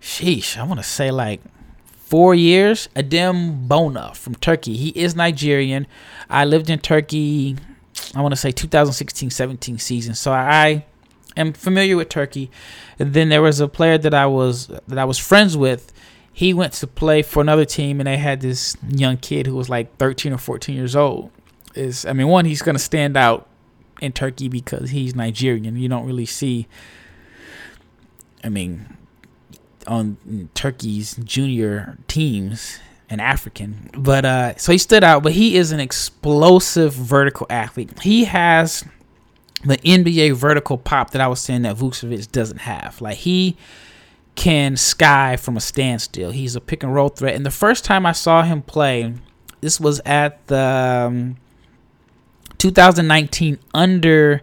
sheesh, 0.00 0.56
I 0.56 0.64
want 0.64 0.80
to 0.80 0.84
say 0.84 1.10
like 1.10 1.40
four 2.10 2.34
years. 2.34 2.88
Adem 2.96 3.68
Bona 3.68 4.12
from 4.14 4.34
Turkey. 4.34 4.76
He 4.76 4.88
is 4.90 5.14
Nigerian. 5.14 5.86
I 6.28 6.44
lived 6.44 6.70
in 6.70 6.78
Turkey, 6.78 7.56
I 8.14 8.22
want 8.22 8.32
to 8.32 8.40
say 8.40 8.50
2016 8.50 9.30
17 9.30 9.78
season. 9.78 10.14
So 10.14 10.32
I 10.32 10.84
am 11.36 11.52
familiar 11.52 11.96
with 11.96 12.08
Turkey. 12.08 12.50
And 12.98 13.14
then 13.14 13.28
there 13.28 13.42
was 13.42 13.60
a 13.60 13.68
player 13.68 13.98
that 13.98 14.14
I 14.14 14.26
was 14.26 14.66
that 14.66 14.98
I 14.98 15.04
was 15.04 15.18
friends 15.18 15.56
with. 15.56 15.92
He 16.32 16.54
went 16.54 16.72
to 16.74 16.86
play 16.86 17.22
for 17.22 17.40
another 17.40 17.64
team 17.64 18.00
and 18.00 18.06
they 18.06 18.16
had 18.16 18.40
this 18.40 18.76
young 18.88 19.18
kid 19.18 19.46
who 19.46 19.56
was 19.56 19.68
like 19.68 19.96
13 19.98 20.32
or 20.32 20.38
14 20.38 20.74
years 20.74 20.96
old. 20.96 21.30
Is 21.74 22.04
I 22.04 22.12
mean, 22.12 22.28
one, 22.28 22.44
he's 22.44 22.62
going 22.62 22.74
to 22.74 22.82
stand 22.82 23.16
out 23.16 23.48
in 24.00 24.12
Turkey 24.12 24.48
because 24.48 24.90
he's 24.90 25.14
Nigerian. 25.14 25.76
You 25.76 25.88
don't 25.88 26.06
really 26.06 26.26
see 26.26 26.66
I 28.42 28.48
mean, 28.48 28.96
on 29.86 30.48
Turkey's 30.54 31.16
junior 31.16 31.98
teams, 32.08 32.78
an 33.08 33.20
African. 33.20 33.90
But 33.96 34.24
uh, 34.24 34.56
so 34.56 34.72
he 34.72 34.78
stood 34.78 35.04
out. 35.04 35.22
But 35.22 35.32
he 35.32 35.56
is 35.56 35.72
an 35.72 35.80
explosive 35.80 36.92
vertical 36.92 37.46
athlete. 37.50 38.00
He 38.00 38.24
has 38.24 38.84
the 39.64 39.76
NBA 39.78 40.34
vertical 40.34 40.78
pop 40.78 41.10
that 41.10 41.20
I 41.20 41.28
was 41.28 41.40
saying 41.40 41.62
that 41.62 41.76
Vukcevic 41.76 42.32
doesn't 42.32 42.60
have. 42.60 43.00
Like 43.00 43.18
he 43.18 43.56
can 44.36 44.76
sky 44.76 45.36
from 45.36 45.56
a 45.56 45.60
standstill. 45.60 46.30
He's 46.30 46.56
a 46.56 46.60
pick 46.60 46.82
and 46.82 46.94
roll 46.94 47.10
threat. 47.10 47.34
And 47.34 47.44
the 47.44 47.50
first 47.50 47.84
time 47.84 48.06
I 48.06 48.12
saw 48.12 48.42
him 48.42 48.62
play, 48.62 49.12
this 49.60 49.78
was 49.78 50.00
at 50.06 50.46
the 50.46 51.06
um, 51.08 51.36
2019 52.60 53.58
under 53.74 54.42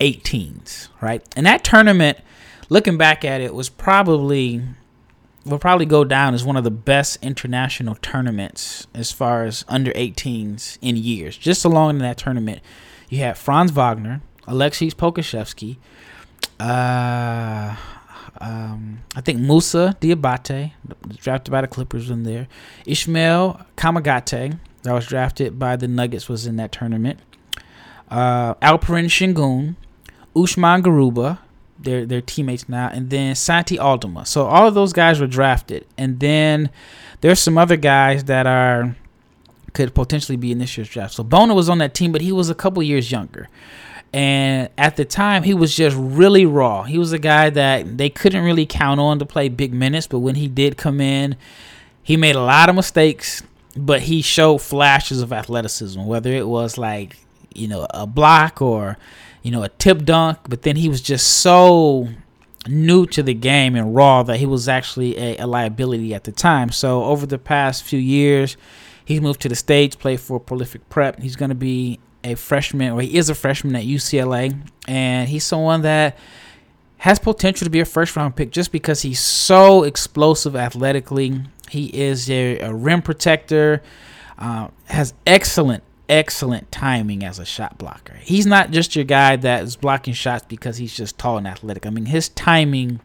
18s, 0.00 0.88
right? 1.00 1.22
And 1.36 1.46
that 1.46 1.62
tournament 1.62 2.18
looking 2.72 2.96
back 2.96 3.22
at 3.24 3.42
it, 3.42 3.54
was 3.54 3.68
probably 3.68 4.62
will 5.44 5.58
probably 5.58 5.84
go 5.84 6.04
down 6.04 6.34
as 6.34 6.44
one 6.44 6.56
of 6.56 6.64
the 6.64 6.70
best 6.70 7.18
international 7.20 7.96
tournaments 7.96 8.86
as 8.94 9.10
far 9.10 9.44
as 9.44 9.64
under 9.68 9.90
18s 9.92 10.78
in 10.80 10.96
years. 10.96 11.36
Just 11.36 11.64
along 11.64 11.90
in 11.90 11.98
that 11.98 12.16
tournament, 12.16 12.60
you 13.08 13.18
had 13.18 13.36
Franz 13.36 13.72
Wagner, 13.72 14.22
Aleksej 14.46 14.94
Pokusevski, 14.94 15.76
uh, 16.60 17.76
um, 18.40 19.00
I 19.16 19.20
think 19.20 19.40
Moussa 19.40 19.96
Diabate, 20.00 20.72
drafted 21.16 21.50
by 21.50 21.60
the 21.60 21.66
Clippers, 21.66 22.08
in 22.08 22.22
there. 22.22 22.46
Ismael 22.86 23.66
Kamagate, 23.76 24.58
that 24.82 24.92
was 24.92 25.06
drafted 25.06 25.58
by 25.58 25.76
the 25.76 25.88
Nuggets, 25.88 26.28
was 26.28 26.46
in 26.46 26.56
that 26.56 26.72
tournament. 26.72 27.18
Uh, 28.12 28.54
Alperen 28.60 29.06
Sengun, 29.08 29.76
Usman 30.36 30.82
Garuba, 30.82 31.38
their 31.78 32.04
their 32.04 32.20
teammates 32.20 32.68
now, 32.68 32.88
and 32.92 33.08
then 33.08 33.34
Santi 33.34 33.78
Aldama. 33.78 34.26
So 34.26 34.44
all 34.46 34.68
of 34.68 34.74
those 34.74 34.92
guys 34.92 35.18
were 35.18 35.26
drafted, 35.26 35.86
and 35.96 36.20
then 36.20 36.68
there's 37.22 37.40
some 37.40 37.56
other 37.56 37.78
guys 37.78 38.24
that 38.24 38.46
are 38.46 38.94
could 39.72 39.94
potentially 39.94 40.36
be 40.36 40.52
in 40.52 40.58
this 40.58 40.76
year's 40.76 40.90
draft. 40.90 41.14
So 41.14 41.24
Bona 41.24 41.54
was 41.54 41.70
on 41.70 41.78
that 41.78 41.94
team, 41.94 42.12
but 42.12 42.20
he 42.20 42.32
was 42.32 42.50
a 42.50 42.54
couple 42.54 42.82
years 42.82 43.10
younger. 43.10 43.48
And 44.12 44.68
at 44.76 44.96
the 44.96 45.06
time, 45.06 45.42
he 45.44 45.54
was 45.54 45.74
just 45.74 45.96
really 45.98 46.44
raw. 46.44 46.82
He 46.82 46.98
was 46.98 47.12
a 47.12 47.18
guy 47.18 47.48
that 47.48 47.96
they 47.96 48.10
couldn't 48.10 48.44
really 48.44 48.66
count 48.66 49.00
on 49.00 49.18
to 49.20 49.24
play 49.24 49.48
big 49.48 49.72
minutes, 49.72 50.06
but 50.06 50.18
when 50.18 50.34
he 50.34 50.48
did 50.48 50.76
come 50.76 51.00
in, 51.00 51.36
he 52.02 52.18
made 52.18 52.36
a 52.36 52.42
lot 52.42 52.68
of 52.68 52.74
mistakes. 52.74 53.42
but 53.76 54.02
he 54.02 54.22
showed 54.22 54.58
flashes 54.58 55.22
of 55.22 55.32
athleticism, 55.32 56.04
whether 56.04 56.32
it 56.32 56.46
was 56.46 56.76
like 56.76 57.16
you 57.54 57.68
know 57.68 57.86
a 57.90 58.06
block 58.06 58.60
or 58.60 58.98
you 59.42 59.50
know 59.50 59.62
a 59.62 59.68
tip 59.68 60.04
dunk. 60.04 60.38
But 60.48 60.62
then 60.62 60.76
he 60.76 60.88
was 60.88 61.00
just 61.00 61.26
so 61.26 62.08
new 62.68 63.06
to 63.06 63.22
the 63.22 63.34
game 63.34 63.74
and 63.74 63.94
raw 63.94 64.22
that 64.22 64.38
he 64.38 64.46
was 64.46 64.68
actually 64.68 65.16
a, 65.18 65.38
a 65.38 65.46
liability 65.46 66.14
at 66.14 66.24
the 66.24 66.32
time. 66.32 66.70
So 66.70 67.04
over 67.04 67.26
the 67.26 67.38
past 67.38 67.82
few 67.82 67.98
years, 67.98 68.56
he's 69.04 69.20
moved 69.20 69.40
to 69.42 69.48
the 69.48 69.56
states, 69.56 69.96
played 69.96 70.20
for 70.20 70.38
Prolific 70.38 70.88
Prep. 70.88 71.20
He's 71.20 71.36
going 71.36 71.48
to 71.48 71.54
be 71.54 71.98
a 72.24 72.34
freshman, 72.34 72.92
or 72.92 73.00
he 73.00 73.16
is 73.16 73.28
a 73.28 73.34
freshman 73.34 73.74
at 73.74 73.84
UCLA, 73.84 74.56
and 74.86 75.28
he's 75.28 75.44
someone 75.44 75.82
that 75.82 76.16
has 76.98 77.18
potential 77.18 77.64
to 77.64 77.70
be 77.70 77.80
a 77.80 77.84
first 77.84 78.14
round 78.14 78.36
pick 78.36 78.52
just 78.52 78.70
because 78.70 79.02
he's 79.02 79.18
so 79.18 79.82
explosive 79.82 80.54
athletically. 80.54 81.42
He 81.68 81.86
is 81.86 82.30
a, 82.30 82.60
a 82.60 82.72
rim 82.72 83.02
protector, 83.02 83.82
uh, 84.38 84.68
has 84.84 85.14
excellent, 85.26 85.82
excellent 86.12 86.70
timing 86.70 87.24
as 87.24 87.38
a 87.38 87.46
shot 87.46 87.78
blocker. 87.78 88.16
He's 88.20 88.44
not 88.44 88.70
just 88.70 88.94
your 88.94 89.06
guy 89.06 89.36
that 89.36 89.64
is 89.64 89.76
blocking 89.76 90.12
shots 90.12 90.44
because 90.46 90.76
he's 90.76 90.94
just 90.94 91.16
tall 91.16 91.38
and 91.38 91.46
athletic. 91.48 91.86
I 91.86 91.90
mean, 91.90 92.04
his 92.04 92.28
timing 92.28 93.00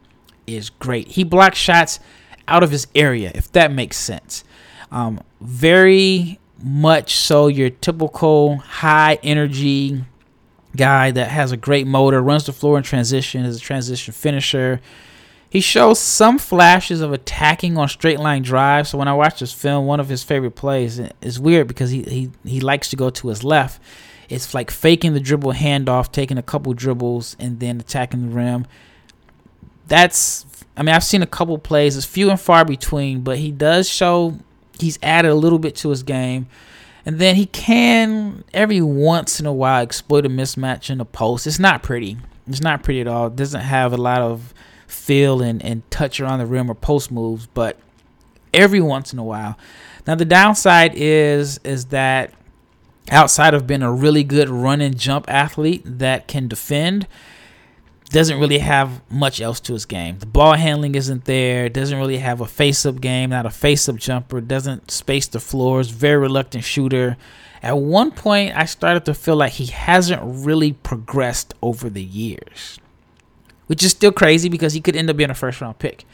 is 0.46 0.70
great. 0.70 1.08
He 1.08 1.24
blocks 1.24 1.58
shots 1.58 2.02
out 2.50 2.64
of 2.64 2.72
his 2.72 2.86
area, 2.94 3.32
if 3.34 3.50
that 3.54 3.72
makes 3.72 3.96
sense. 3.96 4.44
Um, 4.92 5.22
very 5.40 6.38
much 6.62 7.16
so 7.16 7.48
your 7.48 7.70
typical 7.70 8.58
high 8.58 9.20
energy 9.24 10.04
guy 10.76 11.12
that 11.12 11.30
has 11.30 11.54
a 11.54 11.58
great 11.58 11.88
motor, 11.88 12.22
runs 12.22 12.46
the 12.46 12.54
floor 12.54 12.78
in 12.78 12.84
transition, 12.84 13.46
is 13.46 13.58
a 13.58 13.62
transition 13.62 14.14
finisher. 14.14 14.82
He 15.50 15.62
shows 15.62 16.00
some 16.00 16.38
flashes 16.40 17.02
of 17.02 17.14
attacking 17.14 17.78
on 17.78 17.88
straight 17.88 18.20
line 18.20 18.42
drives. 18.42 18.90
So 18.90 18.98
when 18.98 19.08
I 19.08 19.14
watch 19.14 19.40
this 19.40 19.54
film, 19.54 19.86
one 19.86 20.00
of 20.00 20.10
his 20.10 20.24
favorite 20.24 20.56
plays 20.56 21.00
is 21.22 21.40
weird 21.40 21.68
because 21.68 21.90
he, 21.90 22.04
he, 22.04 22.32
he 22.44 22.60
likes 22.60 22.90
to 22.90 22.96
go 22.96 23.10
to 23.10 23.30
his 23.30 23.44
left. 23.44 23.82
It's 24.30 24.54
like 24.54 24.70
faking 24.70 25.14
the 25.14 25.22
dribble 25.22 25.54
handoff, 25.54 26.12
taking 26.12 26.38
a 26.38 26.44
couple 26.44 26.74
dribbles, 26.74 27.38
and 27.40 27.62
then 27.62 27.80
attacking 27.80 28.30
the 28.30 28.36
rim. 28.36 28.68
That's, 29.88 30.46
I 30.76 30.84
mean, 30.84 30.94
I've 30.94 31.04
seen 31.04 31.22
a 31.22 31.28
couple 31.28 31.58
plays. 31.58 31.96
It's 31.96 32.06
few 32.06 32.30
and 32.30 32.40
far 32.40 32.66
between, 32.66 33.22
but 33.22 33.38
he 33.38 33.52
does 33.52 33.88
show 33.88 34.38
he's 34.80 35.00
added 35.02 35.32
a 35.32 35.36
little 35.36 35.60
bit 35.60 35.76
to 35.78 35.90
his 35.90 36.04
game. 36.04 36.48
And 37.06 37.20
then 37.20 37.36
he 37.36 37.46
can 37.46 38.44
every 38.54 38.82
once 38.82 39.40
in 39.40 39.46
a 39.46 39.54
while 39.54 39.82
exploit 39.82 40.26
a 40.26 40.30
mismatch 40.30 40.90
in 40.90 40.98
the 40.98 41.06
post. 41.06 41.48
It's 41.48 41.58
not 41.58 41.84
pretty. 41.84 42.18
It's 42.48 42.62
not 42.62 42.84
pretty 42.84 43.00
at 43.00 43.08
all. 43.08 43.28
It 43.28 43.38
doesn't 43.38 43.62
have 43.62 43.94
a 43.94 43.98
lot 43.98 44.22
of 44.22 44.54
feel 44.88 45.42
and, 45.42 45.64
and 45.64 45.90
touch 45.92 46.20
around 46.20 46.40
the 46.40 46.46
rim 46.46 46.72
or 46.72 46.76
post 46.76 47.12
moves, 47.12 47.48
but 47.48 47.78
every 48.54 48.82
once 48.82 49.14
in 49.14 49.20
a 49.20 49.24
while. 49.24 49.58
Now 50.06 50.16
the 50.16 50.26
downside 50.26 50.94
is 50.96 51.60
is 51.64 51.86
that 51.86 52.34
outside 53.12 53.54
of 53.54 53.68
being 53.68 53.84
a 53.84 53.92
really 53.92 54.24
good 54.24 54.50
run 54.50 54.82
and 54.82 54.98
jump 54.98 55.30
athlete 55.30 55.82
that 55.86 56.28
can 56.28 56.48
defend, 56.48 57.08
doesn't 58.10 58.40
really 58.40 58.60
have 58.60 59.02
much 59.12 59.42
else 59.42 59.60
to 59.60 59.74
his 59.74 59.86
game. 59.86 60.20
The 60.20 60.26
ball 60.26 60.54
handling 60.54 60.96
isn't 60.96 61.26
there. 61.26 61.68
Doesn't 61.68 61.98
really 61.98 62.20
have 62.20 62.40
a 62.40 62.46
face-up 62.46 63.02
game. 63.02 63.32
Not 63.32 63.46
a 63.46 63.50
face-up 63.50 63.98
jumper. 63.98 64.40
Doesn't 64.40 64.92
space 64.92 65.28
the 65.28 65.42
floors. 65.42 65.90
Very 65.90 66.18
reluctant 66.18 66.64
shooter. 66.64 67.18
At 67.62 67.78
one 67.78 68.12
point, 68.12 68.56
I 68.56 68.66
started 68.66 69.04
to 69.06 69.14
feel 69.14 69.36
like 69.36 69.54
he 69.54 69.66
hasn't 69.66 70.22
really 70.24 70.72
progressed 70.72 71.54
over 71.62 71.90
the 71.90 72.04
years, 72.04 72.80
which 73.68 73.84
is 73.84 73.92
still 73.92 74.12
crazy 74.12 74.50
because 74.50 74.74
he 74.74 74.82
could 74.82 74.96
end 74.96 75.10
up 75.10 75.18
being 75.18 75.30
a 75.30 75.36
first-round 75.36 75.80
pick. 75.80 76.06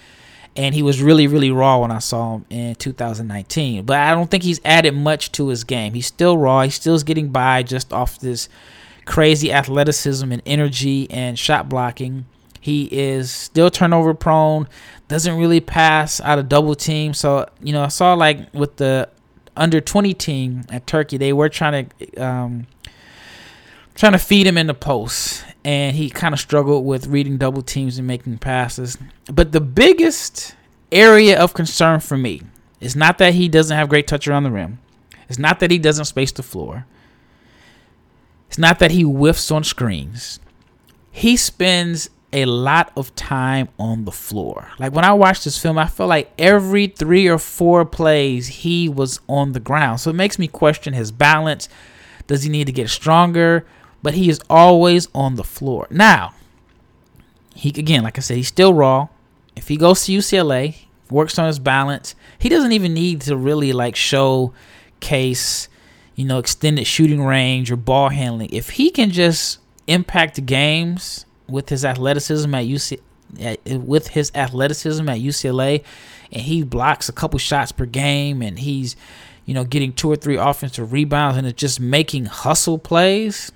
And 0.56 0.76
he 0.76 0.84
was 0.84 1.02
really, 1.02 1.26
really 1.26 1.50
raw 1.50 1.80
when 1.80 1.90
I 1.90 1.98
saw 1.98 2.36
him 2.36 2.46
in 2.50 2.76
2019. 2.76 3.86
But 3.86 3.98
I 3.98 4.14
don't 4.14 4.30
think 4.30 4.44
he's 4.44 4.62
added 4.64 4.94
much 4.94 5.32
to 5.34 5.48
his 5.48 5.64
game. 5.64 5.96
He's 5.96 6.06
still 6.06 6.38
raw. 6.38 6.62
He 6.62 6.70
still 6.70 6.94
is 6.94 7.04
getting 7.04 7.30
by 7.30 7.64
just 7.64 7.92
off 7.92 8.20
this 8.20 8.50
crazy 9.06 9.52
athleticism 9.52 10.32
and 10.32 10.42
energy 10.46 11.10
and 11.10 11.40
shot 11.40 11.70
blocking. 11.70 12.26
He 12.60 12.88
is 12.92 13.32
still 13.32 13.70
turnover 13.70 14.14
prone, 14.14 14.70
doesn't 15.08 15.38
really 15.38 15.60
pass 15.60 16.22
out 16.22 16.40
of 16.40 16.48
double 16.48 16.76
team. 16.76 17.14
So, 17.14 17.50
you 17.62 17.74
know, 17.74 17.84
I 17.84 17.90
saw 17.90 18.14
like 18.14 18.54
with 18.54 18.78
the 18.78 19.10
under 19.58 19.82
20 19.82 20.14
team 20.14 20.64
at 20.70 20.88
Turkey, 20.88 21.18
they 21.18 21.34
were 21.34 21.50
trying 21.50 21.90
to 21.90 22.24
um, 22.24 22.68
trying 23.96 24.14
to 24.14 24.18
feed 24.18 24.48
him 24.48 24.58
in 24.58 24.68
the 24.68 24.74
post 24.74 25.44
and 25.66 25.96
he 25.96 26.10
kind 26.10 26.34
of 26.34 26.40
struggled 26.40 26.86
with 26.86 27.08
reading 27.08 27.38
double 27.38 27.62
teams 27.62 27.98
and 27.98 28.08
making 28.08 28.38
passes. 28.40 28.98
But 29.32 29.52
the 29.52 29.62
biggest 29.62 30.56
area 30.92 31.40
of 31.40 31.54
concern 31.54 32.00
for 32.00 32.18
me 32.18 32.42
is 32.80 32.96
not 32.96 33.18
that 33.18 33.34
he 33.34 33.48
doesn't 33.48 33.76
have 33.76 33.90
great 33.90 34.08
touch 34.08 34.28
around 34.28 34.44
the 34.44 34.52
rim. 34.52 34.80
It's 35.30 35.40
not 35.40 35.60
that 35.62 35.72
he 35.72 35.80
doesn't 35.80 36.06
space 36.06 36.32
the 36.32 36.44
floor. 36.44 36.86
It's 38.48 38.58
not 38.58 38.80
that 38.80 38.92
he 38.92 39.02
whiffs 39.02 39.50
on 39.50 39.64
screens. 39.64 40.40
He 41.12 41.38
spends 41.38 42.10
a 42.34 42.46
lot 42.46 42.92
of 42.98 43.16
time 43.16 43.70
on 43.80 44.06
the 44.06 44.12
floor. 44.12 44.70
Like 44.80 44.92
when 44.94 45.06
I 45.06 45.14
watched 45.14 45.46
this 45.46 45.58
film, 45.58 45.78
I 45.78 45.88
felt 45.88 46.10
like 46.10 46.32
every 46.38 46.88
three 46.88 47.28
or 47.28 47.38
four 47.38 47.86
plays 47.86 48.48
he 48.48 48.90
was 48.90 49.20
on 49.30 49.54
the 49.54 49.60
ground. 49.60 50.02
So 50.02 50.10
it 50.10 50.16
makes 50.16 50.38
me 50.38 50.48
question 50.48 50.94
his 50.94 51.12
balance. 51.12 51.70
Does 52.28 52.44
he 52.44 52.50
need 52.50 52.66
to 52.66 52.74
get 52.74 52.90
stronger? 52.90 53.66
But 54.04 54.14
he 54.14 54.30
is 54.30 54.40
always 54.50 55.08
on 55.16 55.36
the 55.36 55.44
floor. 55.44 55.88
Now, 55.90 56.36
he 57.56 57.70
again, 57.70 58.04
like 58.04 58.20
I 58.20 58.22
said, 58.22 58.38
he's 58.38 58.48
still 58.48 58.74
raw. 58.74 59.08
If 59.56 59.70
he 59.70 59.78
goes 59.78 60.06
to 60.06 60.12
UCLA, 60.12 60.76
works 61.10 61.40
on 61.40 61.48
his 61.48 61.60
balance, 61.60 62.14
he 62.38 62.50
doesn't 62.50 62.74
even 62.74 62.94
need 62.94 63.22
to 63.22 63.36
really 63.36 63.74
like 63.74 63.96
showcase 63.96 65.70
you 66.16 66.26
know, 66.26 66.38
extended 66.38 66.86
shooting 66.86 67.24
range 67.24 67.72
or 67.72 67.76
ball 67.76 68.10
handling. 68.10 68.50
If 68.52 68.72
he 68.72 68.90
can 68.90 69.10
just 69.10 69.60
impact 69.88 70.46
games 70.46 71.26
with 71.48 71.70
his 71.70 71.84
athleticism 71.84 72.54
at 72.56 72.66
UC 72.66 73.00
with 73.84 74.10
his 74.10 74.32
athleticism 74.36 75.10
at 75.10 75.18
UCLA 75.18 75.84
and 76.32 76.44
he 76.44 76.64
blocks 76.64 77.10
a 77.10 77.12
couple 77.12 77.40
shots 77.40 77.72
per 77.72 77.86
game 77.86 78.44
and 78.44 78.60
he's 78.60 78.96
you 79.46 79.56
know 79.56 79.64
getting 79.64 79.92
two 79.92 80.10
or 80.10 80.16
three 80.16 80.38
offensive 80.38 80.94
rebounds 80.94 81.36
and 81.36 81.48
it's 81.48 81.60
just 81.60 81.80
making 81.80 82.26
hustle 82.26 82.78
plays 82.78 83.52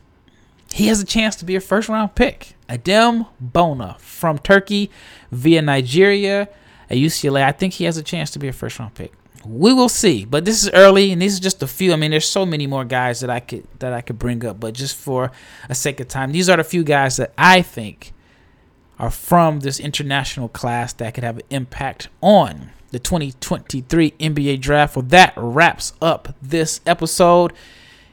he 0.78 0.88
has 0.88 1.02
a 1.02 1.06
chance 1.06 1.36
to 1.38 1.46
be 1.46 1.56
a 1.56 1.62
first 1.62 1.90
round 1.90 2.16
pick 2.16 2.56
Adem 2.70 3.28
Bona 3.40 3.98
from 4.00 4.38
Turkey 4.38 4.90
via 5.32 5.62
Nigeria 5.62 6.50
at 6.90 6.98
UCLA 6.98 7.44
I 7.44 7.52
think 7.52 7.74
he 7.74 7.86
has 7.86 7.98
a 7.98 8.04
chance 8.04 8.32
to 8.32 8.40
be 8.40 8.48
a 8.48 8.54
first 8.54 8.80
round 8.80 8.94
pick 8.96 9.14
we 9.48 9.74
will 9.74 9.90
see. 9.90 10.26
But 10.26 10.46
this 10.46 10.64
is 10.64 10.70
early, 10.74 11.12
and 11.12 11.22
these 11.22 11.38
are 11.38 11.42
just 11.42 11.64
a 11.64 11.68
few. 11.68 11.94
I 11.94 11.96
mean, 11.96 12.12
there's 12.12 12.28
so 12.28 12.46
many 12.46 12.68
more 12.68 12.86
guys 12.86 13.22
that 13.22 13.30
I 13.30 13.40
could 13.40 13.68
that 13.80 13.94
I 13.94 14.02
could 14.02 14.20
bring 14.20 14.46
up, 14.46 14.60
but 14.60 14.74
just 14.74 14.96
for 14.96 15.32
a 15.70 15.76
sake 15.76 16.00
of 16.00 16.08
time, 16.08 16.32
these 16.32 16.50
are 16.50 16.58
the 16.58 16.64
few 16.64 16.84
guys 16.84 17.18
that 17.18 17.34
I 17.38 17.62
think 17.62 18.14
are 19.00 19.12
from 19.12 19.62
this 19.62 19.80
international 19.80 20.50
class 20.50 20.94
that 20.94 21.14
could 21.14 21.24
have 21.24 21.38
an 21.38 21.44
impact 21.50 22.10
on 22.22 22.72
the 22.90 23.00
2023 23.00 24.12
NBA 24.12 24.60
draft. 24.60 24.96
Well, 24.96 25.06
that 25.10 25.34
wraps 25.38 25.94
up 26.02 26.36
this 26.42 26.82
episode. 26.86 27.54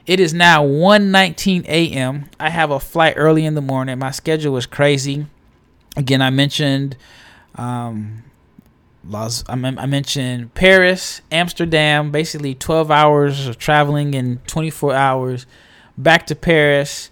It 0.06 0.20
is 0.20 0.34
now 0.34 0.62
1:19 0.64 1.64
a.m. 1.66 2.28
I 2.38 2.50
have 2.50 2.70
a 2.70 2.78
flight 2.78 3.14
early 3.16 3.46
in 3.46 3.54
the 3.54 3.62
morning. 3.62 3.98
My 3.98 4.10
schedule 4.10 4.52
was 4.52 4.66
crazy. 4.66 5.26
Again, 5.96 6.20
I 6.20 6.30
mentioned 6.30 6.96
um, 7.54 8.24
Las, 9.06 9.44
I, 9.48 9.54
mentioned 9.54 10.54
Paris, 10.54 11.20
Amsterdam, 11.30 12.10
basically 12.10 12.54
12 12.54 12.90
hours 12.90 13.46
of 13.46 13.58
traveling 13.58 14.14
in 14.14 14.40
24 14.46 14.94
hours. 14.94 15.46
Back 15.96 16.26
to 16.26 16.34
Paris, 16.34 17.10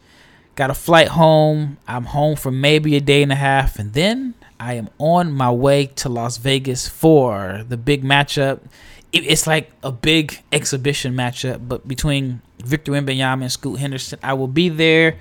got 0.55 0.70
a 0.70 0.74
flight 0.74 1.09
home. 1.09 1.78
I'm 1.87 2.05
home 2.05 2.37
for 2.37 2.50
maybe 2.50 2.96
a 2.96 3.00
day 3.00 3.22
and 3.22 3.31
a 3.31 3.37
half, 3.37 3.78
and 3.78 3.92
then 3.92 4.35
I 4.59 4.74
am 4.74 4.88
on 4.98 5.33
my 5.33 5.50
way 5.50 5.87
to 5.87 6.09
Las 6.09 6.38
Vegas 6.38 6.88
for 6.88 7.64
the 7.68 7.76
big 7.76 8.02
matchup. 8.02 8.61
it's 9.12 9.46
like 9.46 9.70
a 9.83 9.92
big 9.92 10.42
exhibition 10.50 11.14
matchup, 11.14 11.68
but 11.68 11.87
between 11.87 12.40
Victor 12.64 12.92
Wembanyama 12.92 13.42
and 13.42 13.53
Scoot 13.53 13.79
Henderson, 13.79 14.18
I 14.22 14.34
will 14.34 14.49
be 14.49 14.68
there. 14.68 15.18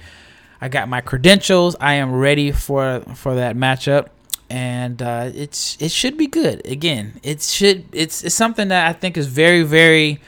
I 0.59 0.69
got 0.69 0.87
my 0.89 1.01
credentials. 1.01 1.75
I 1.79 1.95
am 1.95 2.13
ready 2.13 2.51
for 2.51 3.01
for 3.15 3.35
that 3.35 3.55
matchup 3.55 4.09
and 4.51 5.01
uh, 5.01 5.31
it's 5.33 5.77
it 5.79 5.91
should 5.91 6.17
be 6.17 6.27
good. 6.27 6.65
Again, 6.67 7.19
it 7.23 7.41
should 7.41 7.85
it's 7.93 8.23
it's 8.23 8.35
something 8.35 8.67
that 8.67 8.87
I 8.87 8.93
think 8.93 9.17
is 9.17 9.27
very 9.27 9.63
very 9.63 10.19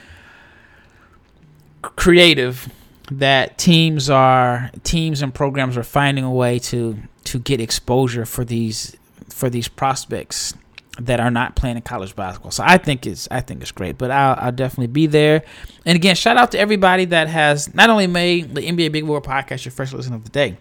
creative 1.82 2.72
that 3.12 3.58
teams 3.58 4.10
are 4.10 4.72
teams 4.84 5.22
and 5.22 5.34
programs 5.34 5.76
are 5.76 5.84
finding 5.84 6.24
a 6.24 6.32
way 6.32 6.58
to 6.58 6.98
to 7.26 7.40
get 7.40 7.60
exposure 7.60 8.26
for 8.26 8.46
these 8.46 8.96
for 9.28 9.50
these 9.50 9.68
prospects 9.68 10.54
that 11.00 11.20
are 11.20 11.32
not 11.32 11.56
playing 11.56 11.78
in 11.78 11.82
college 11.82 12.16
basketball. 12.16 12.52
So 12.52 12.64
I 12.66 12.78
think 12.78 13.08
it's 13.08 13.28
I 13.32 13.42
think 13.42 13.62
it's 13.62 13.72
great. 13.72 13.98
But 13.98 14.12
I'll, 14.12 14.36
I'll 14.38 14.52
definitely 14.52 14.88
be 14.88 15.08
there. 15.08 15.44
And 15.86 15.96
again, 15.96 16.16
shout 16.16 16.38
out 16.38 16.52
to 16.52 16.60
everybody 16.60 17.06
that 17.06 17.28
has 17.28 17.74
not 17.74 17.90
only 17.90 18.08
made 18.08 18.56
the 18.56 18.62
NBA 18.62 18.92
Big 18.92 19.06
Board 19.06 19.24
podcast 19.24 19.66
your 19.66 19.72
first 19.72 19.94
listen 19.94 20.14
of 20.14 20.24
the 20.24 20.30
day, 20.30 20.58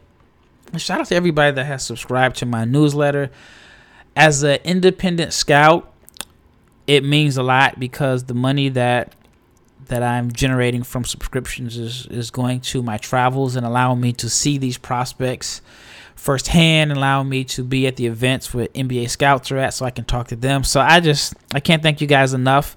shout 0.76 1.00
out 1.00 1.06
to 1.06 1.14
everybody 1.14 1.54
that 1.54 1.64
has 1.64 1.84
subscribed 1.84 2.36
to 2.36 2.46
my 2.46 2.64
newsletter. 2.64 3.30
As 4.14 4.42
an 4.42 4.58
independent 4.64 5.32
scout, 5.32 5.90
it 6.86 7.04
means 7.04 7.36
a 7.36 7.42
lot 7.42 7.78
because 7.78 8.24
the 8.24 8.34
money 8.34 8.68
that 8.70 9.14
that 9.86 10.02
I'm 10.02 10.32
generating 10.32 10.82
from 10.82 11.04
subscriptions 11.04 11.76
is, 11.76 12.06
is 12.06 12.30
going 12.30 12.60
to 12.60 12.82
my 12.82 12.96
travels 12.96 13.56
and 13.56 13.66
allowing 13.66 14.00
me 14.00 14.12
to 14.14 14.30
see 14.30 14.56
these 14.56 14.78
prospects 14.78 15.60
firsthand, 16.14 16.92
allowing 16.92 17.28
me 17.28 17.44
to 17.44 17.64
be 17.64 17.86
at 17.86 17.96
the 17.96 18.06
events 18.06 18.52
where 18.52 18.68
NBA 18.68 19.10
scouts 19.10 19.50
are 19.50 19.58
at 19.58 19.74
so 19.74 19.84
I 19.84 19.90
can 19.90 20.04
talk 20.04 20.28
to 20.28 20.36
them. 20.36 20.64
So 20.64 20.80
I 20.80 21.00
just 21.00 21.34
I 21.54 21.60
can't 21.60 21.82
thank 21.82 22.00
you 22.00 22.06
guys 22.06 22.34
enough. 22.34 22.76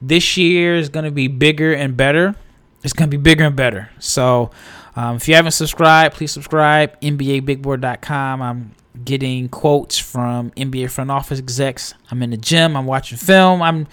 This 0.00 0.36
year 0.36 0.74
is 0.76 0.88
going 0.88 1.04
to 1.04 1.10
be 1.10 1.28
bigger 1.28 1.72
and 1.72 1.96
better. 1.96 2.34
It's 2.82 2.92
going 2.92 3.08
to 3.10 3.16
be 3.16 3.22
bigger 3.22 3.44
and 3.44 3.54
better. 3.54 3.90
So 3.98 4.50
um, 4.96 5.16
if 5.16 5.28
you 5.28 5.34
haven't 5.34 5.52
subscribed, 5.52 6.16
please 6.16 6.32
subscribe. 6.32 7.00
NBABigBoard.com. 7.00 8.42
I'm 8.42 8.72
getting 9.04 9.48
quotes 9.48 9.98
from 9.98 10.50
NBA 10.52 10.90
front 10.90 11.10
office 11.10 11.38
execs. 11.38 11.94
I'm 12.10 12.22
in 12.22 12.30
the 12.30 12.36
gym. 12.36 12.76
I'm 12.76 12.86
watching 12.86 13.18
film. 13.18 13.62
I'm 13.62 13.86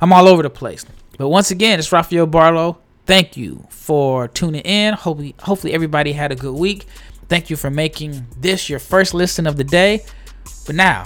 I'm 0.00 0.12
all 0.12 0.28
over 0.28 0.42
the 0.42 0.50
place. 0.50 0.84
But 1.18 1.28
once 1.28 1.50
again, 1.50 1.78
it's 1.78 1.90
Rafael 1.90 2.26
Barlowe. 2.26 2.76
Thank 3.06 3.36
you 3.36 3.66
for 3.70 4.28
tuning 4.28 4.62
in. 4.62 4.94
Hopefully, 4.94 5.34
hopefully 5.40 5.72
everybody 5.72 6.12
had 6.12 6.32
a 6.32 6.36
good 6.36 6.54
week. 6.54 6.86
Thank 7.28 7.50
you 7.50 7.56
for 7.56 7.70
making 7.70 8.26
this 8.38 8.68
your 8.68 8.78
first 8.78 9.14
listen 9.14 9.46
of 9.46 9.56
the 9.56 9.64
day. 9.64 10.04
But 10.66 10.76
now, 10.76 11.04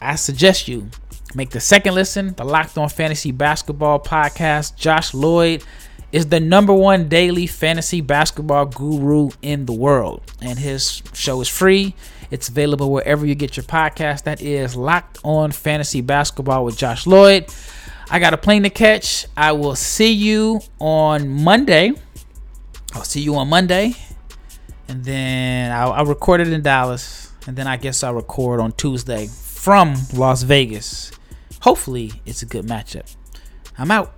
I 0.00 0.14
suggest 0.16 0.68
you 0.68 0.88
make 1.34 1.50
the 1.50 1.60
second 1.60 1.94
listen, 1.94 2.34
the 2.34 2.44
Locked 2.44 2.78
On 2.78 2.88
Fantasy 2.88 3.32
Basketball 3.32 4.00
podcast. 4.00 4.76
Josh 4.76 5.14
Lloyd 5.14 5.64
is 6.12 6.26
the 6.28 6.40
number 6.40 6.72
one 6.72 7.08
daily 7.08 7.46
fantasy 7.46 8.00
basketball 8.00 8.66
guru 8.66 9.30
in 9.42 9.66
the 9.66 9.72
world, 9.72 10.22
and 10.40 10.58
his 10.58 11.02
show 11.12 11.40
is 11.40 11.48
free. 11.48 11.94
It's 12.30 12.48
available 12.48 12.90
wherever 12.90 13.26
you 13.26 13.34
get 13.34 13.56
your 13.56 13.64
podcast. 13.64 14.24
That 14.24 14.40
is 14.40 14.76
Locked 14.76 15.18
On 15.24 15.50
Fantasy 15.50 16.00
Basketball 16.00 16.64
with 16.64 16.76
Josh 16.76 17.06
Lloyd. 17.06 17.46
I 18.10 18.18
got 18.18 18.32
a 18.32 18.38
plane 18.38 18.62
to 18.62 18.70
catch. 18.70 19.26
I 19.36 19.52
will 19.52 19.74
see 19.74 20.12
you 20.12 20.60
on 20.78 21.28
Monday. 21.28 21.92
I'll 22.94 23.04
see 23.04 23.20
you 23.20 23.34
on 23.36 23.48
Monday. 23.48 23.94
And 24.88 25.04
then 25.04 25.70
I'll, 25.70 25.92
I'll 25.92 26.06
record 26.06 26.40
it 26.40 26.48
in 26.48 26.62
Dallas. 26.62 27.32
And 27.46 27.56
then 27.56 27.66
I 27.66 27.76
guess 27.76 28.02
I'll 28.02 28.14
record 28.14 28.60
on 28.60 28.72
Tuesday 28.72 29.26
from 29.26 29.94
Las 30.14 30.42
Vegas. 30.42 31.12
Hopefully, 31.60 32.12
it's 32.26 32.42
a 32.42 32.46
good 32.46 32.66
matchup. 32.66 33.14
I'm 33.78 33.90
out. 33.90 34.17